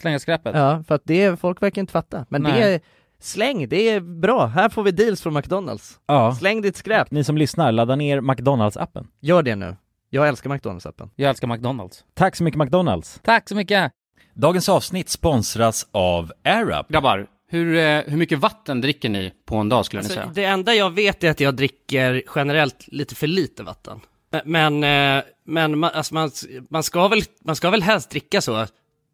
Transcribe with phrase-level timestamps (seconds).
[0.00, 0.56] Slänga skräpet.
[0.56, 2.26] Ja, för att det är, folk verkar inte fatta.
[2.28, 2.74] Men det Nej.
[2.74, 2.80] är,
[3.20, 4.46] släng, det är bra.
[4.46, 6.00] Här får vi deals från McDonalds.
[6.06, 6.34] Ja.
[6.34, 7.10] Släng ditt skräp.
[7.10, 9.06] Ni som lyssnar, ladda ner McDonalds-appen.
[9.20, 9.76] Gör det nu.
[10.10, 11.10] Jag älskar McDonalds-appen.
[11.16, 12.04] Jag älskar McDonalds.
[12.14, 13.20] Tack så mycket McDonalds!
[13.22, 13.92] Tack så mycket!
[14.34, 16.88] Dagens avsnitt sponsras av AirUp.
[16.88, 20.30] Grabbar, Hur, eh, hur mycket vatten dricker ni på en dag skulle ni Alltså, säga?
[20.34, 24.00] det enda jag vet är att jag dricker generellt lite för lite vatten.
[24.44, 26.30] Men, eh, men man, alltså man,
[26.70, 28.66] man, ska väl, man ska väl helst dricka så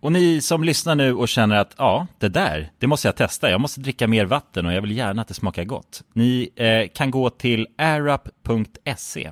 [0.00, 3.50] Och ni som lyssnar nu och känner att ja, det där, det måste jag testa.
[3.50, 6.02] Jag måste dricka mer vatten och jag vill gärna att det smakar gott.
[6.12, 9.30] Ni eh, kan gå till airup.se.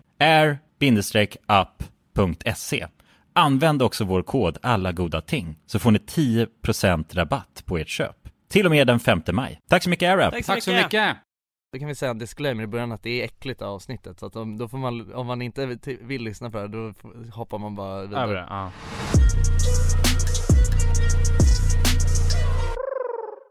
[1.49, 2.87] air-up.se.
[3.33, 8.17] Använd också vår kod alla goda ting så får ni 10% rabatt på ert köp.
[8.51, 9.61] Till och med den 5 maj.
[9.69, 10.47] Tack så mycket AirUp!
[10.47, 11.17] Tack så mycket!
[11.73, 14.37] Då kan vi säga en disclaimer i början att det är äckligt avsnittet så att
[14.37, 16.93] om, då får man, om man inte vill- lyssna på det då
[17.33, 18.73] hoppar man bara vidare Över det, ja.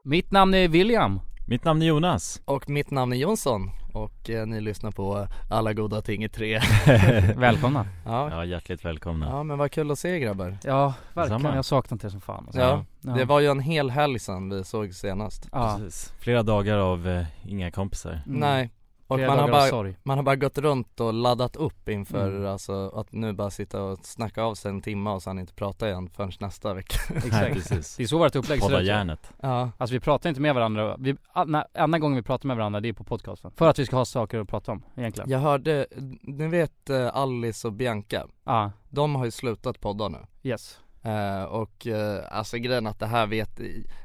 [0.07, 1.19] Mitt namn är William.
[1.47, 2.41] Mitt namn är Jonas.
[2.45, 6.59] Och mitt namn är Jonsson och eh, ni lyssnar på Alla goda ting i tre
[7.35, 7.87] Välkomna.
[8.05, 8.29] ja.
[8.31, 9.25] Ja, hjärtligt välkomna.
[9.29, 11.39] ja men vad kul att se er grabbar Ja, verkligen.
[11.41, 11.55] Detsamma.
[11.55, 12.43] Jag saknat er som fan.
[12.45, 12.61] Alltså.
[12.61, 13.11] Ja, Ja.
[13.11, 15.77] det var ju en hel helg sedan vi såg senast Ja.
[15.79, 16.13] Precis.
[16.19, 18.21] Flera dagar av eh, inga kompisar.
[18.27, 18.39] Mm.
[18.39, 18.69] Nej,
[19.07, 22.45] och man har, bara, man har bara gått runt och laddat upp inför Mm.
[22.51, 25.89] alltså att nu bara sitta och snacka av sig en timme och sen inte prata
[25.89, 27.53] igen förrän nästa vecka Exakt.
[27.53, 27.95] precis.
[27.97, 28.87] Det är så vårt upplägg ser Podda ut.
[28.87, 29.31] järnet.
[29.41, 32.79] Ja, Alltså vi pratar inte med varandra, vi, andra, enda gången vi pratar med varandra
[32.79, 33.51] det är på podcasten.
[33.55, 35.29] För att vi ska ha saker att prata om egentligen.
[35.29, 35.87] jag hörde,
[36.21, 40.79] ni vet eh, Alice och Bianca, Ja, de har ju slutat podda nu yes.
[41.05, 43.59] Eh, och eh, alltså grejen att det här vet,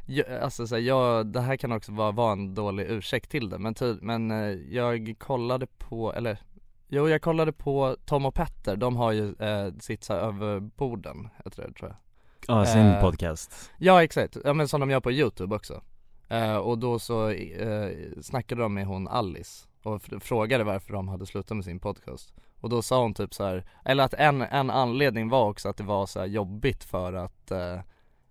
[0.07, 3.49] jag, alltså så här, jag, det här kan också vara, vara en dålig ursäkt till
[3.49, 6.39] det men, ty, men eh, jag kollade på, eller
[6.89, 10.61] Jo jag kollade på Tom och Petter, de har ju eh, sitt så här över
[10.61, 11.97] borden, heter det tror jag.
[12.49, 13.71] Ja, sin podcast.
[13.79, 15.83] Ja exakt, ja men som de gör på youtube också.
[16.63, 17.91] Och då så eh,
[18.23, 22.69] snackade de med hon Alice och frågade varför de hade slutat med sin podcast Och
[22.71, 25.83] då sa hon typ så här, eller att en, en anledning var också att det
[25.85, 27.81] var så här jobbigt för att eh,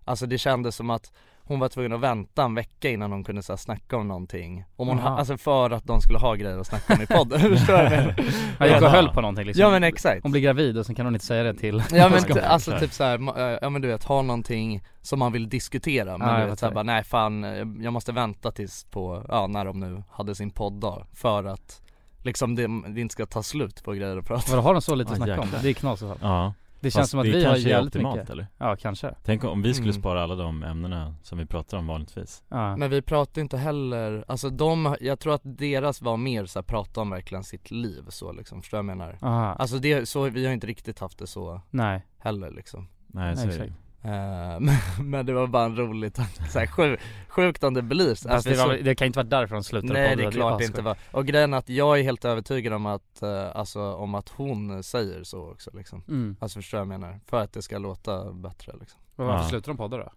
[0.04, 1.12] Alltså det kändes som att
[1.42, 4.64] hon var tvungen att vänta en vecka innan hon kunde så här, snacka om någonting
[4.76, 5.18] om hon, ha, Jaha.
[5.18, 8.14] Alltså för att de skulle ha grejer att snacka om i podden, förstår du?
[8.58, 9.62] Jag gick och höll på någonting liksom.
[9.62, 12.08] Ja men exakt Hon blir gravid och sen kan hon inte säga det till Ja
[12.08, 14.82] men Ska t- hon- alltså typ såhär, ma- eh, ja men du vet, ha någonting
[15.02, 18.12] som man vill diskutera men Ja, du vet såhär bara nej fan, eh, jag måste
[18.12, 21.82] vänta tills på, ja när de nu hade sin podddag för att
[22.22, 24.94] liksom det, det inte ska ta slut på grejer att prata Vadå, har de så
[24.94, 25.48] lite Ah, att snacka om?
[25.62, 26.28] Det är knas i alla fall.
[26.30, 26.54] Ja.
[26.82, 28.46] Det känns Fast som att det vi har är jävligt optimalt, mycket eller?
[28.58, 30.00] Ja kanske Tänk om vi skulle Mm.
[30.02, 32.42] spara alla de ämnena som vi pratar om vanligtvis.
[32.48, 32.76] ja.
[32.76, 37.00] Men vi pratar inte heller, alltså de, jag tror att deras var mer såhär prata
[37.00, 39.18] om verkligen sitt liv så liksom, förstår du vad jag menar?
[39.22, 39.52] Aha.
[39.54, 43.42] Alltså det, så, vi har inte riktigt haft det så Nej, heller liksom Nej, så
[43.42, 43.68] är det exakt.
[43.70, 43.76] Eh, men,
[45.00, 48.46] men det var bara en rolig tanke, såhär, sjuk, sjukt om det blir så- Fast
[48.46, 50.58] vi det, var, så- det kan inte vara därför de slutade Nej det är klart
[50.58, 53.92] det inte var, och grejen är att jag är helt övertygad om att, eh, alltså
[53.94, 56.36] om att hon säger så också liksom mm.
[56.40, 57.20] Alltså förstår jag vad jag menar?
[57.26, 59.48] För att det ska låta bättre liksom Men Varför Ja.
[59.48, 60.08] slutar de podda då?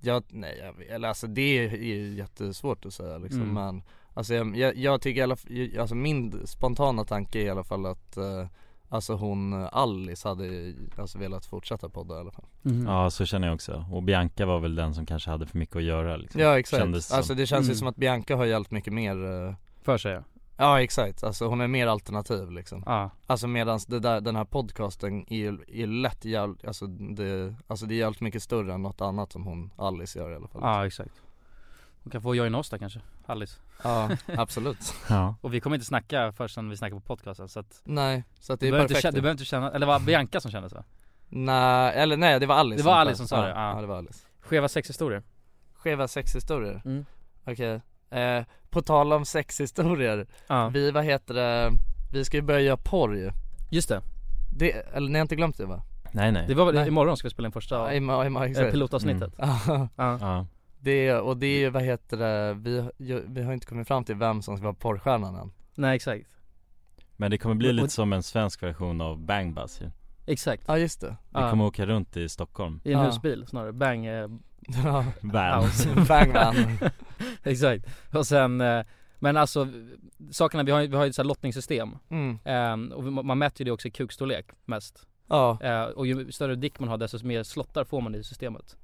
[0.00, 3.54] jag, nej jag, vet- eller alltså det är ju jättesvårt att säga liksom Mm.
[3.54, 3.82] men
[4.14, 5.36] Alltså jag, jag, jag tycker i alla
[5.80, 8.46] alltså min spontana tanke är i alla fall att eh,
[8.96, 12.86] Alltså hon, Alice hade alltså velat fortsätta podda i alla fall Mhm.
[12.86, 13.84] Ja, så känner jag också.
[13.92, 16.40] Och Bianca var väl den som kanske hade för mycket att göra liksom.
[16.40, 17.16] Ja exakt, Kändes som.
[17.16, 17.76] alltså det känns ju Mm.
[17.78, 20.22] som att Bianca har hjälpt mycket mer eh, För sig ja.
[20.58, 24.44] Ja exakt, alltså hon är mer alternativ liksom Ja, Alltså medans det där, den här
[24.44, 28.82] podcasten är ju är lätt jävligt, alltså det, alltså det är jävligt mycket större än
[28.82, 31.22] något annat som hon, Alice gör i alla fall ja exakt
[32.02, 35.34] Hon kan få joina oss där kanske, Alice Ja, absolut Ja.
[35.40, 38.60] Och vi kommer inte snacka förrän vi snackar på podcasten så att Nej, så att
[38.60, 40.70] du det är inte perfekt känna, du behöver inte känna, eller var Bianca som kände
[40.70, 40.84] så?
[41.28, 43.74] Nej, eller nej det var Alice Det var Alice som sa det, ja.
[43.74, 43.80] ja.
[43.80, 45.22] det var Alice Skeva sexhistorier
[45.74, 47.04] Skeva sexhistorier, Mm.
[47.46, 47.80] okej
[48.10, 51.70] eh, På tal om sexhistorier, Ja, vi vad heter det,
[52.12, 53.30] vi ska ju börja göra porr ju
[53.70, 54.02] just det,
[54.58, 55.82] det, eller ni har inte glömt det va?
[56.12, 56.44] Nej, nej.
[56.48, 56.88] det var väl Nej.
[56.88, 59.88] imorgon ska vi spela in första Ja, i, ma- i, ma- eh, exakt pilotavsnittet Ja,
[59.96, 60.46] Ja.
[60.86, 62.88] Det, och det är ju vad heter det, vi,
[63.26, 66.30] vi har inte kommit fram till vem som ska vara porrstjärnan än nej exakt,
[67.16, 69.90] Men det kommer bli Och- lite som en svensk version av Bang Buzz ju.
[70.26, 71.50] exakt Ja just det Vi Ja.
[71.50, 72.80] kommer åka runt i Stockholm.
[72.84, 73.04] I en Ja.
[73.06, 74.28] husbil snarare, bang, eh.
[74.84, 75.04] Van.
[76.08, 76.54] Bang van.
[77.42, 78.84] Exakt, och sen, eh,
[79.18, 79.68] men alltså
[80.30, 82.38] sakerna, vi har ju, vi har ju ett lottningssystem Mm.
[82.44, 85.58] Ehm, och man mäter ju det också i kukstorlek mest Ja.
[85.62, 88.76] Eh, Och ju större dick man har desto mer slottar får man i systemet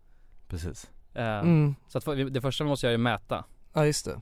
[0.49, 0.91] Precis.
[1.15, 1.75] Ehm, Mm.
[1.89, 2.05] Så att
[2.35, 4.21] det första vi måste göra är mäta Ja just det.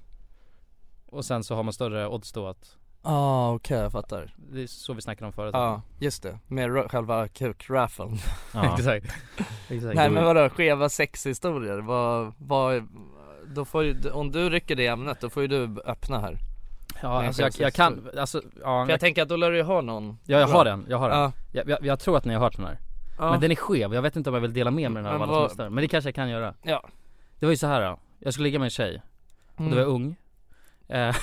[1.06, 4.34] Och sen så har man större odds då att Ja ah, okej jag fattar.
[4.36, 8.16] Det är så vi snackade om förut Ja just det, med själva kukraffeln.
[8.54, 8.74] Ja.
[8.78, 9.06] Exakt,
[9.68, 12.88] exakt Nej men vadå, skeva sexhistorier, vad, vad,
[13.46, 16.38] då får ju, om du rycker det ämnet då får ju du öppna här.
[17.02, 19.62] Ja alltså jag, jag kan, alltså ja, För jag tänker att då lär du ju
[19.62, 21.32] ha någon ja jag har den, jag har den Ja.
[21.52, 22.78] jag, jag, jag tror att ni har hört den här
[23.20, 23.30] Ja.
[23.30, 25.12] Men den är skev, jag vet inte om jag vill dela med mig den här
[25.12, 26.88] av Men alla vad- lyssnar Men det kanske jag kan göra Ja.
[27.38, 27.98] Det var ju så här då.
[28.18, 29.02] jag skulle ligga med en tjej
[29.54, 29.70] och Mm.
[29.70, 30.16] då var jag ung
[30.88, 30.96] Eh,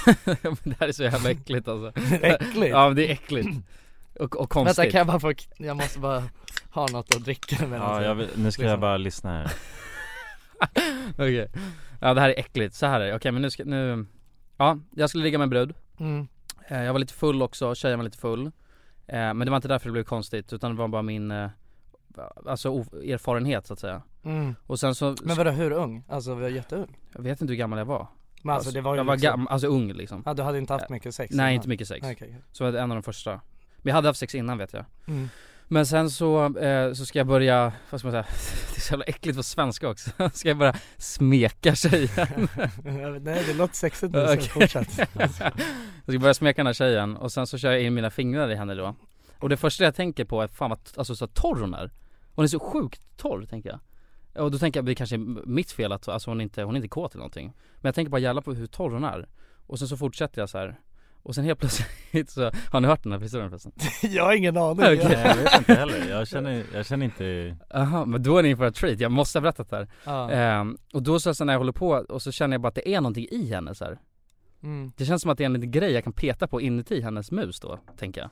[0.64, 2.70] Det här är så jävla äckligt alltså Äckligt?
[2.72, 3.50] Ja men det är äckligt
[4.20, 6.24] Och, och konstigt Vänta kan jag bara få, jag måste bara
[6.72, 9.52] ha något att dricka med Ja, jag vill, nu ska jag bara lyssna här.
[11.14, 11.50] Okej
[12.00, 14.06] Ja det här är äckligt, så här är det, okej men nu ska, nu
[14.58, 16.28] Ja, jag skulle ligga med en brud Mm.
[16.68, 18.52] Eh, Jag var lite full också, tjejen var lite full
[19.10, 21.32] Eh, Men det var inte därför det blev konstigt utan det var bara min
[22.46, 24.56] Alltså o- erfarenhet så att säga Mm.
[24.68, 26.04] Och sen så Men vadå hur ung?
[26.10, 26.98] Alltså var jätteung?
[27.14, 28.08] Jag vet inte hur gammal jag var
[28.42, 30.58] Men alltså det var ju Jag var liksom- gammal, alltså ung liksom Ja du hade
[30.58, 31.54] inte haft mycket sex Nej innan?
[31.56, 32.42] inte mycket sex okej.
[32.52, 33.42] Så var det en av de första Men
[33.84, 35.30] jag hade haft sex innan vet jag Mm.
[35.70, 38.24] Men sen så, eh, så ska jag börja, vad ska man säga,
[38.74, 42.10] det är så jävla äckligt på svenska också Ska jag börja smeka tjejen
[43.22, 44.50] Nej det låter sexigt nu, så Okej.
[44.50, 45.30] fortsätt Jag
[46.14, 48.56] ska börja smeka den här tjejen och sen så kör jag in mina fingrar i
[48.56, 48.96] henne då
[49.40, 51.92] Och det första jag tänker på är fan vad, alltså så torr hon är
[52.38, 55.72] Hon är så sjukt torr tänker jag Och då tänker jag, det kanske är mitt
[55.72, 58.22] fel att, alltså hon inte, hon är inte kåt eller någonting Men jag tänker bara
[58.22, 59.28] jävla på hur torr hon är
[59.68, 60.80] Och sen så fortsätter jag så här
[61.24, 63.72] Och sen helt plötsligt så, har ni hört den här historien förresten?
[64.12, 64.98] Jag har ingen aning Okej.
[65.04, 68.50] Nej, jag vet inte heller, jag känner, jag känner inte Jaha, men då är ni
[68.50, 70.32] in för en treat, jag måste ha berättat det här Ja.
[70.32, 72.76] Ehm, Och då så, så när jag håller på och så känner jag bara att
[72.76, 74.00] det är någonting i henne så här.
[74.64, 74.92] Mm.
[74.98, 77.32] Det känns som att det är en liten grej jag kan peta på inuti hennes
[77.32, 78.30] mus då, tänker jag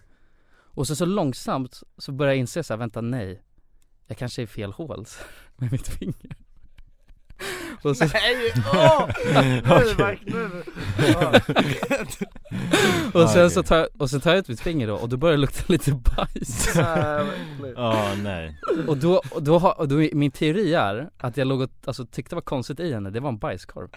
[0.58, 3.42] Och sen så långsamt så börjar jag inse så här, vänta nej
[4.08, 5.06] Jag kanske är fel hål
[5.56, 6.36] med mitt finger.
[7.82, 9.10] Och så, Nej, åh!
[9.42, 9.62] Nu.
[9.98, 10.64] Mark, nu.
[13.14, 15.36] Och sen så tar, och sen tar jag ut mitt finger då och då börjar
[15.38, 16.76] det lukta lite bajs.
[17.76, 18.60] Ja, nej.
[18.88, 22.06] Och då, och då, har, och då min teori är att jag låg och, alltså
[22.06, 23.90] tyckte det var konstigt i henne, det var en bajskorv.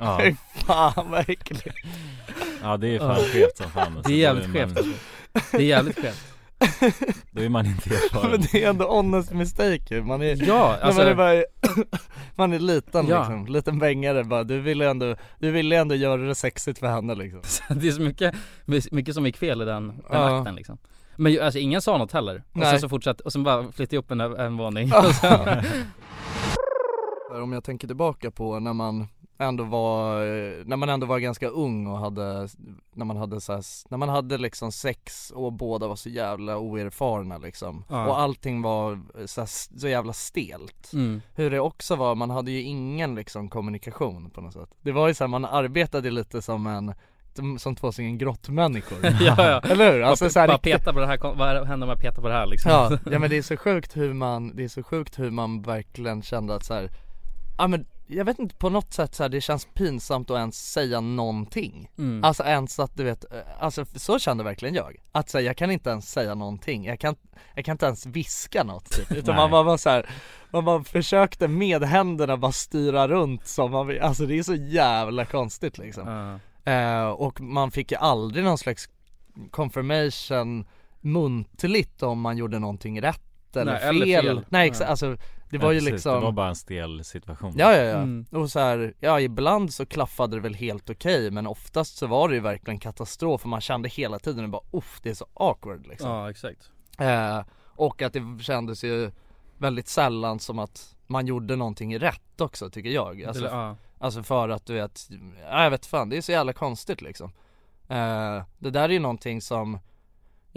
[0.00, 0.34] Ja, Fy
[0.66, 1.66] fan vad äckligt.
[2.62, 4.08] Ja det är fan skevt som fan alltså.
[4.08, 4.78] Det är jävligt skevt.
[5.50, 6.34] Det är jävligt skevt
[7.30, 11.00] Då är man inte erfaren Men det är ändå honest mistake man är, Ja, alltså,
[11.02, 11.44] man är bara,
[12.34, 13.18] man är liten Ja.
[13.18, 17.14] liksom, liten bängare bara, du ville ändå, du ville ändå göra det sexigt för henne
[17.14, 17.40] liksom
[17.80, 18.34] det är så mycket,
[18.90, 20.38] mycket som gick fel i den, den Ja.
[20.40, 20.78] akten liksom
[21.16, 22.70] Men alltså ingen sa något heller, och Nej.
[22.70, 24.88] sen så fortsatte, och sen bara flyttade jag upp en, en våning
[25.22, 25.62] Ja.
[27.42, 29.06] Om jag tänker tillbaka på när man
[29.38, 30.20] ändå var,
[30.64, 32.48] när man ändå var ganska ung och hade,
[32.94, 36.58] när man hade så här, när man hade liksom sex och båda var så jävla
[36.58, 38.06] oerfarna liksom Ja.
[38.06, 41.22] Och allting var så, här, så jävla stelt mm.
[41.34, 45.08] Hur det också var, man hade ju ingen liksom kommunikation på något sätt Det var
[45.08, 46.94] ju så här, man arbetade lite som en,
[47.58, 49.60] som två stycken grottmänniskor ja, ja.
[49.60, 50.02] Eller hur?
[50.02, 52.28] Alltså bara, så här, bara peta på det här, vad händer om jag petar på
[52.28, 52.70] det här liksom?
[52.70, 55.62] Ja, ja men det är så sjukt hur man, det är så sjukt hur man
[55.62, 56.90] verkligen kände att så här,
[57.58, 60.72] ja men jag vet inte på något sätt så här, det känns pinsamt att ens
[60.72, 62.24] säga någonting Mm.
[62.24, 65.70] Alltså ens att du vet, eh, alltså så kände verkligen jag Att säga jag kan
[65.70, 67.16] inte ens säga någonting, jag kan,
[67.54, 70.10] jag kan inte ens viska något typ Utan man bara var så här,
[70.50, 74.54] man bara försökte med händerna bara styra runt som man vill, alltså det är så
[74.54, 76.38] jävla konstigt liksom Ja.
[76.72, 78.88] Eh, och man fick ju aldrig någon slags
[79.50, 80.66] confirmation
[81.00, 84.02] muntligt om man gjorde någonting rätt eller, Nej, fel.
[84.02, 84.46] eller fel.
[84.48, 84.86] Nej Ja.
[84.86, 85.16] alltså
[85.50, 87.52] det Ja, var ju precis, liksom Det var bara en stel situation.
[87.56, 88.26] Ja ja ja, Mm.
[88.30, 92.28] och så här, ja ibland så klaffade det väl helt okej men oftast så var
[92.28, 95.26] det ju verkligen katastrof och man kände hela tiden och bara uff det är så
[95.34, 96.10] awkward liksom.
[96.10, 96.70] Ja exakt.
[96.98, 97.40] Eh,
[97.76, 99.10] Och att det kändes ju
[99.58, 103.22] väldigt sällan som att man gjorde någonting rätt också tycker jag.
[103.24, 103.76] Alltså, Eller, ja.
[104.00, 105.08] Alltså för att du vet,
[105.50, 107.32] ja, jag vet fan, det är så jävla konstigt liksom.
[107.88, 109.78] Eh, Det där är ju någonting som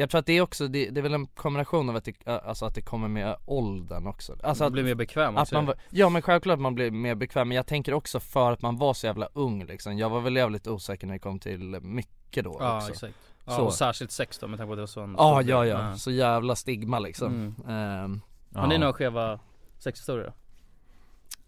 [0.02, 2.28] Jag tror att det är också, det, det är väl en kombination av att det,
[2.28, 4.36] alltså att det kommer med åldern också.
[4.44, 7.48] Alltså Man att, blir mer bekväm att man, ja men självklart man blir mer bekväm,
[7.48, 9.98] men jag tänker också för att man var så jävla ung liksom.
[9.98, 12.92] Jag var väl jävligt osäker när det kom till mycket då Ja också.
[12.92, 13.14] exakt.
[13.46, 13.62] Ja, Så.
[13.62, 15.98] och särskilt sex då med tanke på att det var så en Ja ja ja,
[15.98, 17.28] så jävla stigma liksom.
[17.28, 17.56] Mm.
[17.70, 18.22] Ehm,
[18.56, 19.40] Har ni några skeva
[19.78, 20.34] sexhistorier då?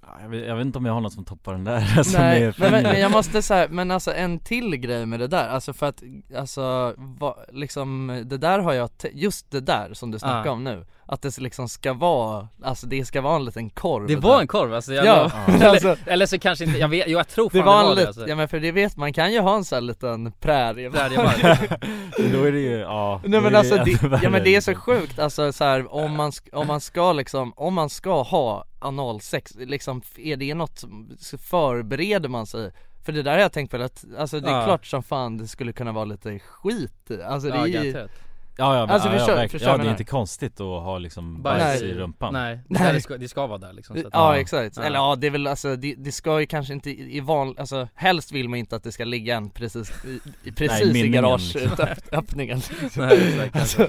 [0.07, 2.17] Ja, jag, vet, jag vet inte om jag har något som toppar den där alltså,
[2.17, 5.73] Nej, men, men, jag måste säga, men alltså en till grej med det där, alltså
[5.73, 6.03] för att,
[6.37, 10.53] alltså, va, liksom det där har jag, te- just det där som du snackar Ah.
[10.53, 14.13] om nu att det liksom ska vara, alltså det ska vara en liten korv Det
[14.15, 14.21] där.
[14.21, 17.17] var en korv alltså, jag Ja, eller, alltså, eller så kanske inte, jag vet, jo,
[17.17, 18.27] jag tror fan det var en det, liten, alltså.
[18.27, 21.69] ja men för det vet man kan ju ha en sån här liten prärie Präriemark.
[22.33, 24.75] Då är det ju, ja Nej men alltså det, ja men det är så liksom.
[24.95, 29.55] sjukt alltså så här, om man, om man ska liksom, om man ska ha analsex,
[29.55, 30.83] liksom är det något,
[31.39, 32.71] förbereder man sig?
[33.05, 34.65] För det där har jag tänkt på, att, alltså det är Ja.
[34.65, 38.07] klart som fan det skulle kunna vara lite skit i, alltså det Ja, är ju.
[38.57, 40.97] Ja ja, men, Alltså, ja, förstår- ja, förstår ja det är inte konstigt att ha
[40.97, 41.81] liksom Bajs.
[41.81, 41.89] Nej.
[41.89, 42.93] i rumpan Nej, Nej.
[42.93, 44.41] det ska, det ska vara där liksom så att, Ja Ja.
[44.41, 44.83] exakt, Ja.
[44.83, 47.55] eller ja det är väl alltså, det, det ska ju kanske inte i, i van,
[47.57, 50.19] alltså helst vill man inte att det ska ligga en precis i,
[50.49, 52.89] i precis i mynningen, garageöppningen liksom.
[53.07, 53.87] Nej, exakt, alltså,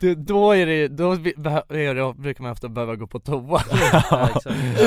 [0.00, 3.18] det, Då är det, då vi- behö- är det, brukar man ofta behöva gå på
[3.20, 3.62] toa
[4.10, 4.30] ja,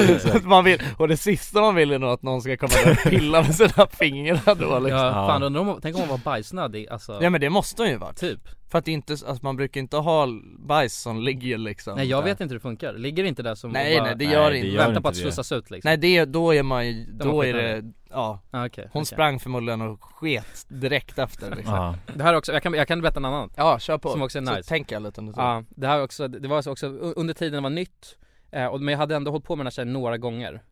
[0.10, 0.36] exakt.
[0.36, 2.92] Att man vill, och det sista man vill är nog att någon ska komma där
[2.92, 5.00] och pilla med sina fingrar då liksom.
[5.00, 5.28] Ja, Ja.
[5.28, 7.98] fan undrar om, tänk om hon var bajsnödig alltså, Ja men det måste hon ju
[7.98, 8.40] vara typ
[8.72, 10.28] För att det inte, alltså man brukar inte ha
[10.60, 12.26] bajs som ligger liksom Nej jag där.
[12.26, 14.34] vet inte hur det funkar, ligger det inte där som Nej bara nej det Nej,
[14.34, 15.20] gör det inte inte på att det.
[15.22, 15.90] slussas ut liksom?
[15.90, 19.06] Nej det, då är man ju, då är det, ja ah, okej, Hon okej.
[19.06, 22.74] sprang förmodligen och sket direkt efter liksom Ja, Ja, Det här är också, jag kan,
[22.74, 24.70] jag kan berätta en annan kör på Som också är Så nice.
[24.70, 27.54] tänker jag lite under tiden Ja, det här är också, det var också under tiden
[27.54, 28.18] det var nytt
[28.52, 30.64] eh, och, Men jag hade ändå hållit på med den här tjejen några gånger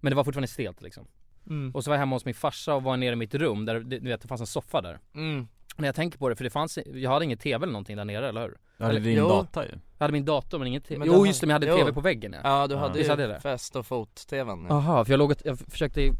[0.00, 1.06] Men det var fortfarande stelt liksom
[1.46, 1.74] mm.
[1.74, 3.80] Och så var jag hemma hos min farsa och var nere i mitt rum där,
[3.80, 5.48] du vet det fanns en soffa där Mm.
[5.76, 8.04] När jag tänker på det, för det fanns, jag hade ingen tv eller någonting där
[8.04, 8.56] nere, eller hur?
[8.76, 9.28] ja det är din Jo.
[9.28, 11.46] data ju Jag hade min dator men ingen tv, Men du jo har- just det
[11.46, 11.76] men jag hade jo.
[11.76, 12.80] tv på väggen ja Ja du Ja.
[12.80, 13.40] hade Visst ju hade det?
[13.40, 16.10] fest och fot-tvn Jaha, för jag låg och, jag försökte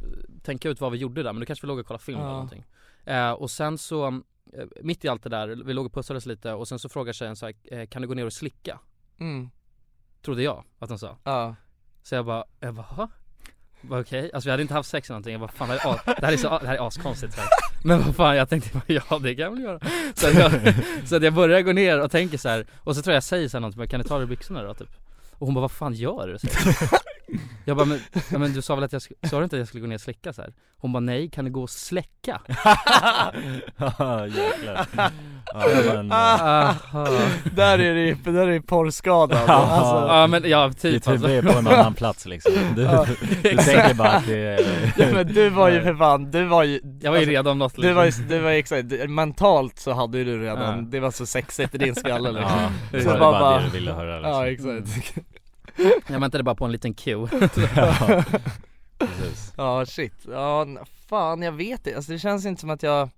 [0.42, 2.25] tänka ut vad vi gjorde där men då kanske vi låg och kollade film Ja.
[2.25, 2.64] eller någonting
[3.04, 4.12] eh, Och sen så, eh,
[4.82, 7.37] mitt i allt det där, vi låg och pussades lite och sen så frågade tjejen
[7.37, 8.78] så här, eh, kan du gå ner och slicka?
[9.20, 9.50] mm.
[10.23, 11.54] Trodde jag att hon sa Ja,
[12.02, 13.08] Så jag bara, jag bara,
[13.90, 16.20] Okej, alltså vi hade inte haft sex eller någonting, jag bara fan det här är,
[16.20, 17.46] det här är, så, det här är askonstigt här.
[17.84, 19.80] Men vad fan jag tänkte bara, ja det kan jag väl göra
[20.14, 20.74] Så att jag,
[21.08, 23.24] så att jag börjar gå ner och tänker så här och så tror jag jag
[23.24, 24.88] säger så här någonting, bara, kan du ta dig i byxorna då typ?
[25.32, 26.48] Och hon bara, vad fan gör du?
[27.34, 28.00] Så jag, bara, men,
[28.32, 29.94] ja, men du sa väl att jag, sa du inte att jag skulle gå ner
[29.94, 30.52] och slicka så här?
[30.78, 32.40] Hon bara, nej kan du gå och släcka?
[33.76, 34.86] Ja jäklar
[35.54, 36.74] Ja men, Aha.
[37.54, 38.62] där är det där är det
[39.46, 39.52] Ja.
[39.52, 40.14] alltså.
[40.16, 41.11] Ja men ja typ alltså.
[41.28, 42.82] huvud är på en annan plats liksom Du,
[43.42, 46.62] du tänker bara att det är Ja men du var ju för fan, du var
[46.64, 47.96] ju Jag var ju alltså, redo om något Du liksom.
[47.96, 51.11] var ju, du var ju exakt, du- mentalt så hade ju du redan, det var
[51.11, 53.70] så sexigt i din skalle liksom Ja, det Så var bara- bara, bara- det du
[53.70, 54.70] ville höra liksom.
[54.70, 55.18] Ja exakt
[56.08, 57.28] Jag väntade bara på en liten cue
[57.76, 58.24] ja.
[59.56, 60.66] Ja shit, ja
[61.08, 63.08] fan jag vet inte, alltså det känns inte som att jag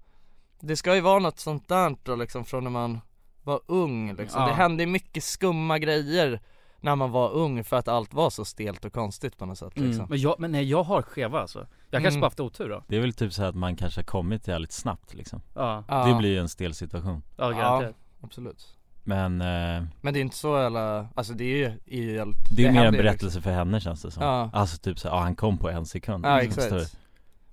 [0.61, 3.01] Det ska ju vara något sånt där då liksom från när man
[3.42, 4.42] var ung liksom.
[4.42, 4.49] Ja.
[4.49, 6.40] Det hände mycket skumma grejer
[6.81, 9.73] när man var ung för att allt var så stelt och konstigt på något sätt
[9.79, 9.92] liksom.
[9.95, 10.07] Mm.
[10.09, 11.59] men, jag, men nej jag har skeva alltså.
[11.90, 12.21] Jag kanske Mm.
[12.21, 12.85] bara haft otur då.
[12.88, 15.40] Det är väl typ så här att man kanske har kommit jävligt snabbt liksom.
[15.55, 17.23] Ja, Ja, Det blir ju en stel situation.
[17.37, 17.59] Ja Ja.
[17.59, 17.95] garanterat.
[18.23, 18.76] absolut
[19.09, 22.66] Men eh, Men det är inte så jävla, alltså det är ju, ju helt, det
[22.66, 24.51] är mer en ju berättelse för henne känns det som Ja.
[24.53, 26.62] Alltså typ så, ja han kom på en sekund Ja liksom.
[26.62, 26.97] Exakt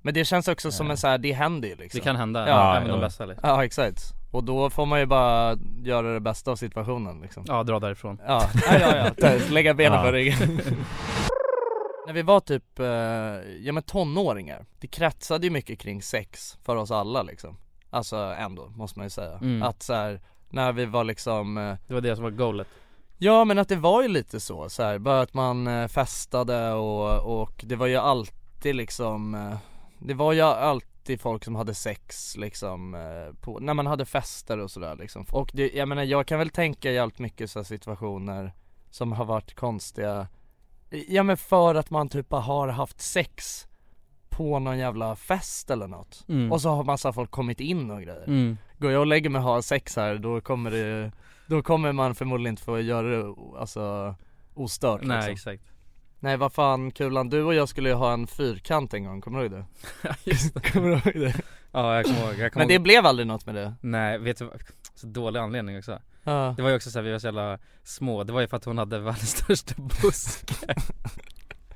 [0.02, 2.50] Men det känns också som en så här, det händer ju liksom Det kan hända,
[2.50, 3.02] Ja, även de ja.
[3.02, 3.50] bästa liksom.
[3.50, 7.64] Ja exakt, och då får man ju bara göra det bästa av situationen liksom Ja,
[7.64, 9.30] dra därifrån Ja, ja ja, ja.
[9.52, 10.06] Lägga benen Ja.
[10.06, 10.38] på ryggen
[12.08, 12.86] När vi var typ, eh,
[13.66, 17.58] ja men tonåringar, det kretsade ju mycket kring sex för oss alla liksom
[17.90, 19.38] Alltså ändå, måste man ju säga.
[19.42, 19.64] Mm.
[19.64, 20.22] Att så här,
[20.54, 22.68] när vi var liksom eh, Det var det som var goalet
[23.18, 26.74] Ja men att det var ju lite så, så här, bara att man eh, festade
[26.74, 29.58] och, och det var ju alltid liksom eh,
[30.00, 32.98] Det var ju alltid folk som hade sex liksom
[33.42, 36.50] på, när man hade fester och sådär liksom Och det, jag menar jag kan väl
[36.50, 38.54] tänka i allt mycket så situationer
[38.90, 40.28] som har varit konstiga
[41.08, 43.68] Ja men för att man typ har haft sex
[44.30, 46.52] på någon jävla fest eller något mm.
[46.52, 48.58] Och så har massa folk kommit in och grejer mm.
[48.84, 51.12] Går jag och lägger mig och har sex här då kommer det
[51.48, 54.16] Då kommer man förmodligen inte få göra det alltså
[54.54, 55.34] ostört Nej liksom.
[55.54, 55.64] exakt
[56.20, 59.40] Nej vad fan Kulan, du och jag skulle ju ha en fyrkant en gång, kommer
[59.40, 59.66] du ihåg det?
[60.24, 60.60] Just det.
[60.72, 61.42] kommer du ihåg det?
[61.72, 62.84] Ja jag kommer ihåg, jag kommer Men det ihåg.
[62.84, 63.74] blev aldrig något med det?
[63.82, 64.50] Nej vet du
[64.96, 67.60] så dålig anledning också Ja, Det var ju också så här, vi var så jävla
[67.84, 70.76] små, det var ju för att hon hade världens största buske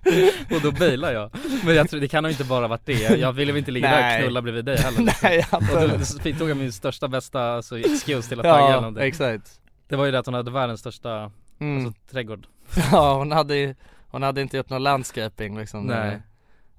[0.55, 1.31] Och då bailade jag.
[1.65, 3.89] Men jag tror, det kan nog inte bara varit det, jag, ville väl inte ligga
[3.89, 5.13] där och knulla bredvid dig heller.
[5.23, 8.75] Nej jag Och då tog jag min största bästa alltså, excuse till att tagga Ja,
[8.75, 9.03] någonting.
[9.03, 9.61] exakt.
[9.87, 11.85] Det var ju det att hon hade världens största, mm.
[11.85, 12.47] alltså trädgård.
[12.91, 13.75] Ja hon hade ju-
[14.07, 15.83] hon hade inte gjort någon landscaping liksom.
[15.83, 16.21] Nej.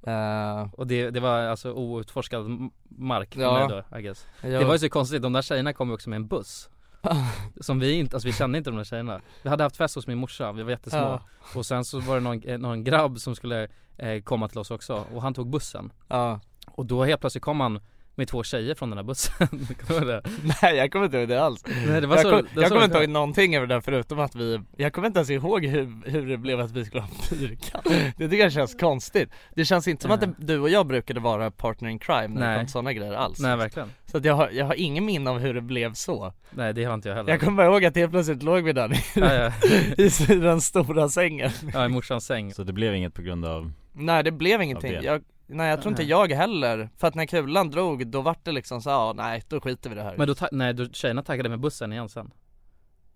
[0.07, 3.83] Eh, Och det, det var alltså outforskad mark Ja.
[3.91, 4.27] då, I guess.
[4.43, 6.69] Jag- Det var ju så konstigt, de där tjejerna kom ju också med en buss
[7.61, 9.21] Som vi inte, alltså vi kände inte de där tjejerna.
[9.43, 10.99] Vi hade haft fest hos min morsa, vi var jättesmå.
[10.99, 11.23] Ja.
[11.55, 14.71] Och sen så var det någon, eh, någon grabb som skulle eh, komma till oss
[14.71, 15.05] också.
[15.15, 15.93] Och han tog bussen.
[16.09, 17.81] Ja, Och då helt plötsligt kom han
[18.19, 19.49] Med två tjejer från den här bussen,
[19.87, 20.23] kommer det?
[20.63, 21.65] Nej jag kommer inte ihåg det alls.
[21.87, 23.57] Nej det var Jag, så, kom, det var jag så kommer det inte ihåg någonting
[23.57, 26.61] över det där förutom att vi Jag kommer inte ens ihåg hur, hur det blev
[26.61, 27.85] att vi skulle ha en fyrkant.
[28.17, 29.31] Det tycker jag känns konstigt.
[29.55, 32.41] Det känns inte som att det, du och jag brukade vara partner in crime när
[32.41, 32.57] det Nej.
[32.57, 33.41] kom till sådana grejer alls.
[33.41, 33.91] Nej verkligen.
[34.07, 36.33] Så att jag har, jag har ingen minne av hur det blev så.
[36.51, 37.31] Nej det har inte jag heller.
[37.31, 39.53] Jag kommer bara ihåg att helt plötsligt låg vi där ja, ja.
[40.29, 41.51] i den stora sängen.
[41.75, 42.55] Ja, i morsans säng.
[42.55, 45.03] Så det blev inget på grund av Nej det blev ingenting, det.
[45.03, 46.91] jag, nej jag tror inte jag heller.
[46.97, 49.97] För att när kulan drog då vart det liksom så ja nej då skiter vi
[49.97, 50.17] det här.
[50.17, 52.31] Men då, ta- nej då tjejerna taggade med bussen igen sen.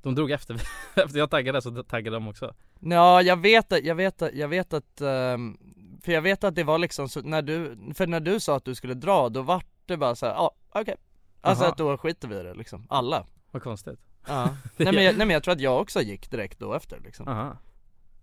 [0.03, 0.55] De drog efter,
[0.95, 2.55] efter jag taggade så taggade de också.
[2.81, 5.59] Ja jag vet att, jag vet att, jag vet att, ehm,
[6.05, 8.64] för jag vet att det var liksom så, när du, för när du sa att
[8.64, 10.97] du skulle dra då vart det bara så här, ja okej.
[11.40, 11.73] Alltså Jaha.
[11.73, 13.27] att då skiter vi i det liksom, alla.
[13.51, 14.01] Vad konstigt.
[14.29, 14.45] Ja,
[14.77, 17.29] nej men, jag, nej men jag tror att jag också gick direkt då efter liksom.
[17.29, 17.57] Aha.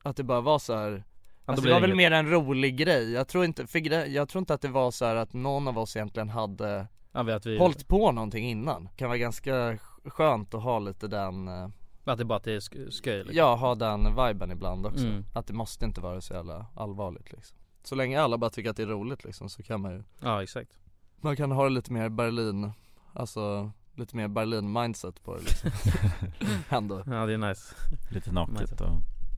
[0.04, 1.04] Att det bara var så här.
[1.50, 1.98] Då Alltså det var väl inget.
[1.98, 4.92] mer en rolig grej, jag tror inte, för grej, jag tror inte att det var
[4.92, 8.84] så här att någon av oss egentligen hade Ja vi hållit på någonting innan.
[8.84, 11.68] Det kan vara ganska skönt att ha lite den, eh,
[12.04, 13.38] att det bara att det är sk- sköj liksom.
[13.38, 15.06] ja ha den viben ibland också.
[15.06, 15.26] Mm.
[15.34, 17.58] Att det måste inte vara så jävla allvarligt liksom.
[17.84, 20.44] Så länge alla bara tycker att det är roligt liksom så kan man ju ja
[20.44, 20.72] exakt.
[21.22, 22.72] Man kan ha det lite mer Berlin,
[23.14, 25.72] alltså lite mer Berlin mindset på det liksom.
[26.70, 27.04] Ändå.
[27.08, 27.76] Ja det är nice.
[28.12, 28.88] Lite naket och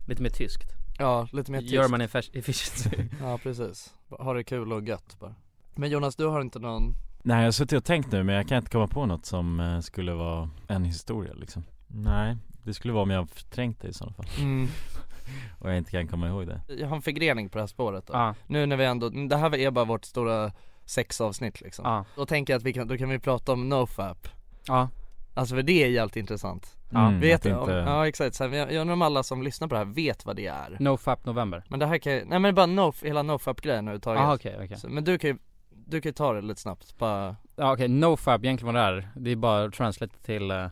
[0.08, 1.74] Lite mer tyskt Ja, lite mer tyst.
[1.74, 2.90] German effe- efficiency
[3.22, 5.36] Ja precis, ha det kul och gött bara.
[5.76, 8.48] Men Jonas du har inte någon Nej jag har suttit och tänkt nu men jag
[8.48, 11.64] kan inte komma på något som eh, skulle vara en historia liksom.
[11.88, 14.26] Nej, det skulle vara om jag har förträngt det i sådana fall.
[14.40, 14.68] Mm.
[15.60, 16.62] Och jag inte kan komma ihåg det.
[16.80, 18.14] Jag har en förgrening på det här spåret då.
[18.14, 20.52] Ja, Nu när vi ändå, det här är bara vårt stora
[20.86, 21.86] sexavsnitt liksom.
[21.86, 24.28] Ja, Då tänker jag att vi kan, då kan vi prata om nofap.
[24.68, 24.90] Ja,
[25.34, 27.50] Alltså för det är jävligt intressant Ja, Mm, Vet du?
[27.50, 27.72] inte...
[27.72, 30.26] Ja exakt, så här, jag jag undrar om alla som lyssnar på det här vet
[30.26, 32.94] vad det är No Fap November Men det här kan jag, nej men bara no,
[33.04, 35.38] hela nofap grejen överhuvudtaget Jaha okej okej Så- Men du kan ju,
[35.70, 38.88] du kan ju ta det lite snabbt, bara Ja okej, No Fap egentligen vad det
[38.98, 40.68] är Det är bara translate till eh,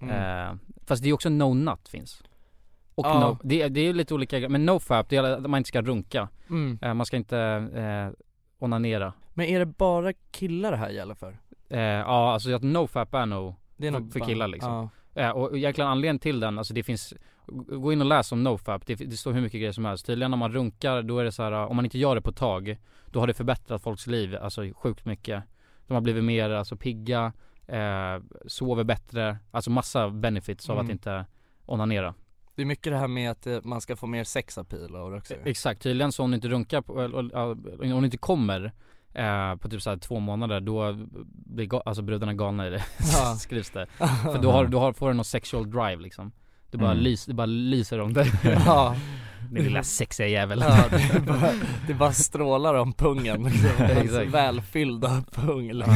[0.00, 0.48] mm.
[0.50, 0.54] eh,
[0.86, 2.22] Fast det är också No Nut finns
[2.94, 3.20] Och Ja.
[3.20, 5.50] no, det, är- det är ju lite olika grejer, men No Fap det är att
[5.50, 6.78] man inte ska runka Mm.
[6.82, 7.38] eh, Man ska inte
[7.74, 8.24] eh,
[8.58, 11.38] onanera Men är det bara killar det här gäller för?
[11.68, 14.90] eh, Ja alltså att No Fap är no Det är För- nog för killar liksom.
[15.14, 15.22] ja.
[15.22, 17.14] Eh, och egentligen anledningen till den, alltså det finns
[17.68, 20.32] Gå in och läs om nofap, det, det står hur mycket grejer som helst Tydligen
[20.32, 22.36] om man runkar, då är det så här, om man inte gör det på ett
[22.36, 25.42] tag Då har det förbättrat folks liv, alltså sjukt mycket
[25.86, 27.32] De har blivit mer, alltså pigga,
[27.66, 30.86] eh, sover bättre Alltså massa benefits av Mm.
[30.86, 31.26] att inte
[31.66, 32.14] onanera
[32.54, 35.34] Det är mycket det här med att eh, man ska få mer sexappeal och också
[35.44, 38.72] Exakt, tydligen så om du inte runkar, på, eller, eller, om du inte kommer
[39.14, 40.92] eh, på typ så här två månader då
[41.46, 43.34] blir ga- alltså brudarna galna i det, Ja.
[43.38, 43.86] skrivs det
[44.22, 46.32] För då, har, då har, får du någon sexual drive liksom
[46.70, 47.02] Det bara, Mm.
[47.04, 48.32] lys, det bara lyser om dig
[48.66, 48.96] Ja,
[49.50, 51.50] Din lilla sexiga jävel ja det, bara,
[51.86, 53.70] det bara strålar om pungen liksom.
[53.78, 55.94] Hans välfyllda pung liksom.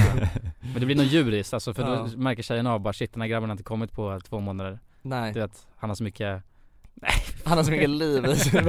[0.60, 2.06] Men det blir nog djuriskt alltså för Ja.
[2.12, 4.78] då märker tjejerna av bara shit den här grabben har inte kommit på två månader
[5.02, 6.42] Nej, Du vet, han har så mycket
[7.44, 8.62] han har så mycket liv i sig,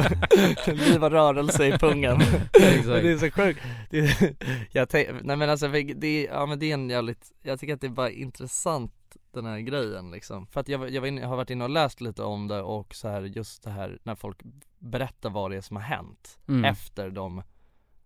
[0.75, 2.21] liv och rörelse i pungen.
[2.53, 2.85] Exakt.
[2.85, 3.59] Det är så sjukt,
[3.91, 4.35] är-
[4.71, 7.73] jag tänk, nej men alltså det, är- ja men det är en jävligt, jag tycker
[7.73, 8.93] att det är bara intressant
[9.33, 10.47] den här grejen liksom.
[10.47, 12.95] För att jag, jag, inne, jag har varit inne och läst lite om det och
[12.95, 14.37] så här just det här när folk
[14.79, 16.65] berättar vad det är som har hänt Mm.
[16.65, 17.41] efter de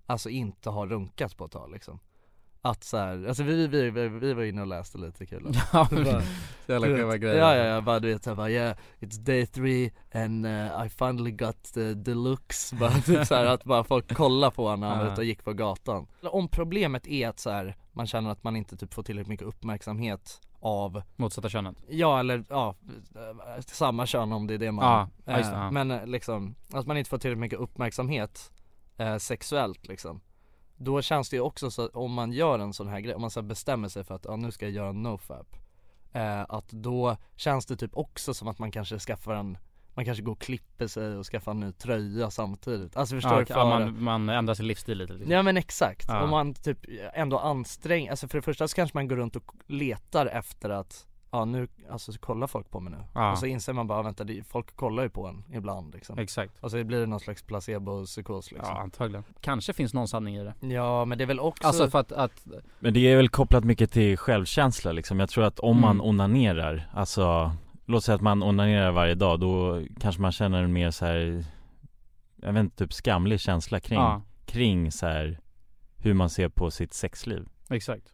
[0.05, 1.99] Alltså inte har runkat på ett tag liksom
[2.65, 5.51] Att så här, alltså vi, vi, vi, vi var inne och läste lite kul.
[5.73, 5.87] Ja,
[6.65, 7.37] så jävla skeva grejer.
[7.37, 10.89] Ja ja ja, bara du vet jag bara yeah, it's day three and uh, I
[10.89, 14.87] finally got the, looks bara typ så här, att bara folk kollar på honom när
[14.87, 16.07] han var ute och gick på gatan.
[16.23, 19.47] Om problemet är att så här, man känner att man inte typ får tillräckligt mycket
[19.47, 21.75] uppmärksamhet av Motsatta könet.
[21.89, 22.75] Ja eller ja,
[23.15, 25.71] eh, samma kön om det är det man Ja, ja, just eh, ja.
[25.71, 28.51] Men eh, liksom, att man inte får tillräckligt mycket uppmärksamhet
[28.97, 30.21] eh, sexuellt liksom
[30.83, 33.21] Då känns det ju också så att om man gör en sån här grej, om
[33.21, 35.55] man så bestämmer sig för att ja, nu ska jag göra en nofap
[36.13, 39.57] eh, Att då känns det typ också som att man kanske skaffar en
[39.95, 43.39] man kanske går och klipper sig och skaffar en ny tröja samtidigt Alltså förstår ja,
[43.39, 43.45] du?
[43.45, 45.31] För, ja, man, man ändrar sin livsstil lite liksom.
[45.31, 46.23] Ja men exakt, Ja.
[46.23, 46.77] om man typ
[47.13, 51.07] ändå anstränger, alltså för det första så kanske man går runt och letar efter att
[51.33, 53.03] Ja nu, alltså så kollar folk på mig nu.
[53.13, 53.31] Ja.
[53.31, 56.17] Och så inser man bara, vänta det, folk kollar ju på en ibland liksom.
[56.19, 56.53] Exakt.
[56.63, 58.75] Och så blir det någon slags placebo-psykos liksom.
[58.75, 59.23] Ja antagligen.
[59.41, 60.53] Kanske finns någon sanning i det.
[60.67, 62.45] Ja men det är väl också Alltså för att, att
[62.79, 65.19] Men det är väl kopplat mycket till självkänsla liksom.
[65.19, 66.05] Jag tror att om man Mm.
[66.05, 67.51] onanerar, alltså
[67.85, 71.45] Låt säga att man onanerar varje dag, då kanske man känner en mer så här
[72.35, 75.39] Jag vet inte, typ skamlig känsla kring, Ja, kring så här
[75.97, 77.47] Hur man ser på sitt sexliv.
[77.69, 78.13] Exakt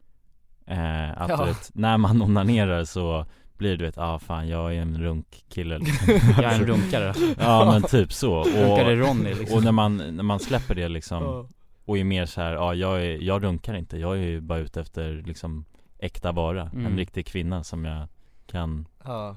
[0.69, 1.37] eh, Att Ja.
[1.37, 3.25] du vet, när man onanerar så
[3.57, 6.07] blir du vet, ah fan jag är en runkkille liksom.
[6.43, 9.97] Jag är en runkare Ja men typ så, Runkare och, Ronny liksom och när man,
[9.97, 11.47] när man släpper det liksom
[11.85, 14.59] och är mer så här, ja jag, är, jag runkar inte, jag är ju bara
[14.59, 15.65] ute efter liksom
[15.99, 16.85] äkta vara, Mm.
[16.85, 18.07] en riktig kvinna som jag
[18.47, 19.35] kan Ja.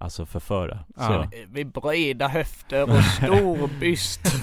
[0.00, 1.30] Alltså förföra Ja.
[1.48, 4.20] Med breda höfter och stor byst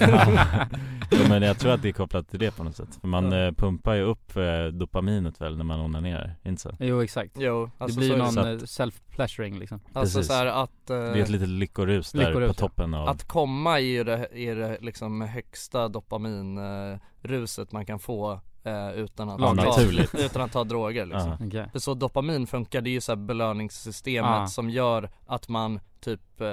[1.10, 3.32] Jo, men jag tror att det är kopplat till det på något sätt, för man
[3.32, 6.76] eh, pumpar ju upp eh, dopaminet väl när man onanerar, inte så?
[6.80, 8.16] Jo exakt Jo, Det alltså blir det.
[8.16, 10.26] någon Så eh, self-pleasuring liksom Alltså Precis.
[10.32, 12.68] så här att eh, Det är ett litet lyckorus där Lyckorus, på ja.
[12.68, 15.88] toppen av Att komma är ju det, är det liksom högsta
[17.26, 19.80] dopaminruset man kan få eh, utan, att ta,
[20.18, 21.36] utan att ta droger liksom.
[21.40, 21.46] Ja.
[21.46, 24.46] Okej För så dopamin funkar, det är ju så här belöningssystemet Ah.
[24.46, 26.46] som gör att man typ eh,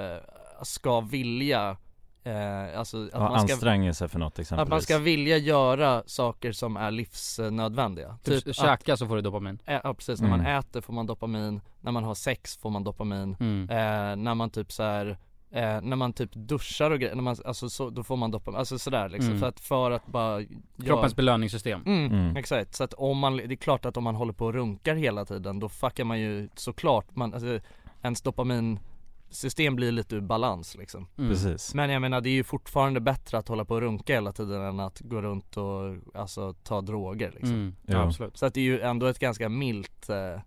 [0.63, 1.77] ska vilja
[2.23, 5.37] eh, Alltså att ja, man ska anstränga sig för något exempelvis Att man ska vilja
[5.37, 10.21] göra saker som är livsnödvändiga Typ, att, käka så får du dopamin ä- Ja precis,
[10.21, 10.59] när man Mm.
[10.59, 13.69] äter får man dopamin, när man har sex får man dopamin mm.
[13.69, 15.17] eh, När man typ så här
[15.55, 18.59] Eh, när man typ duschar och grejer, när man, alltså så, då får man dopamin,
[18.59, 19.39] alltså sådär liksom Mm.
[19.39, 20.41] för att, för att bara
[20.85, 22.35] Kroppens belöningssystem Mm, Mm.
[22.37, 22.75] exakt.
[22.75, 25.25] Så att om man, det är klart att om man håller på och runkar hela
[25.25, 27.59] tiden då fuckar man ju såklart, man, alltså,
[28.01, 31.29] ens dopaminsystem blir lite ur balans liksom mm.
[31.29, 34.31] Precis Men jag menar det är ju fortfarande bättre att hålla på och runka hela
[34.31, 37.75] tiden än att gå runt och alltså ta droger liksom mm.
[37.85, 40.41] Ja, absolut Så att det är ju ändå ett ganska milt eh,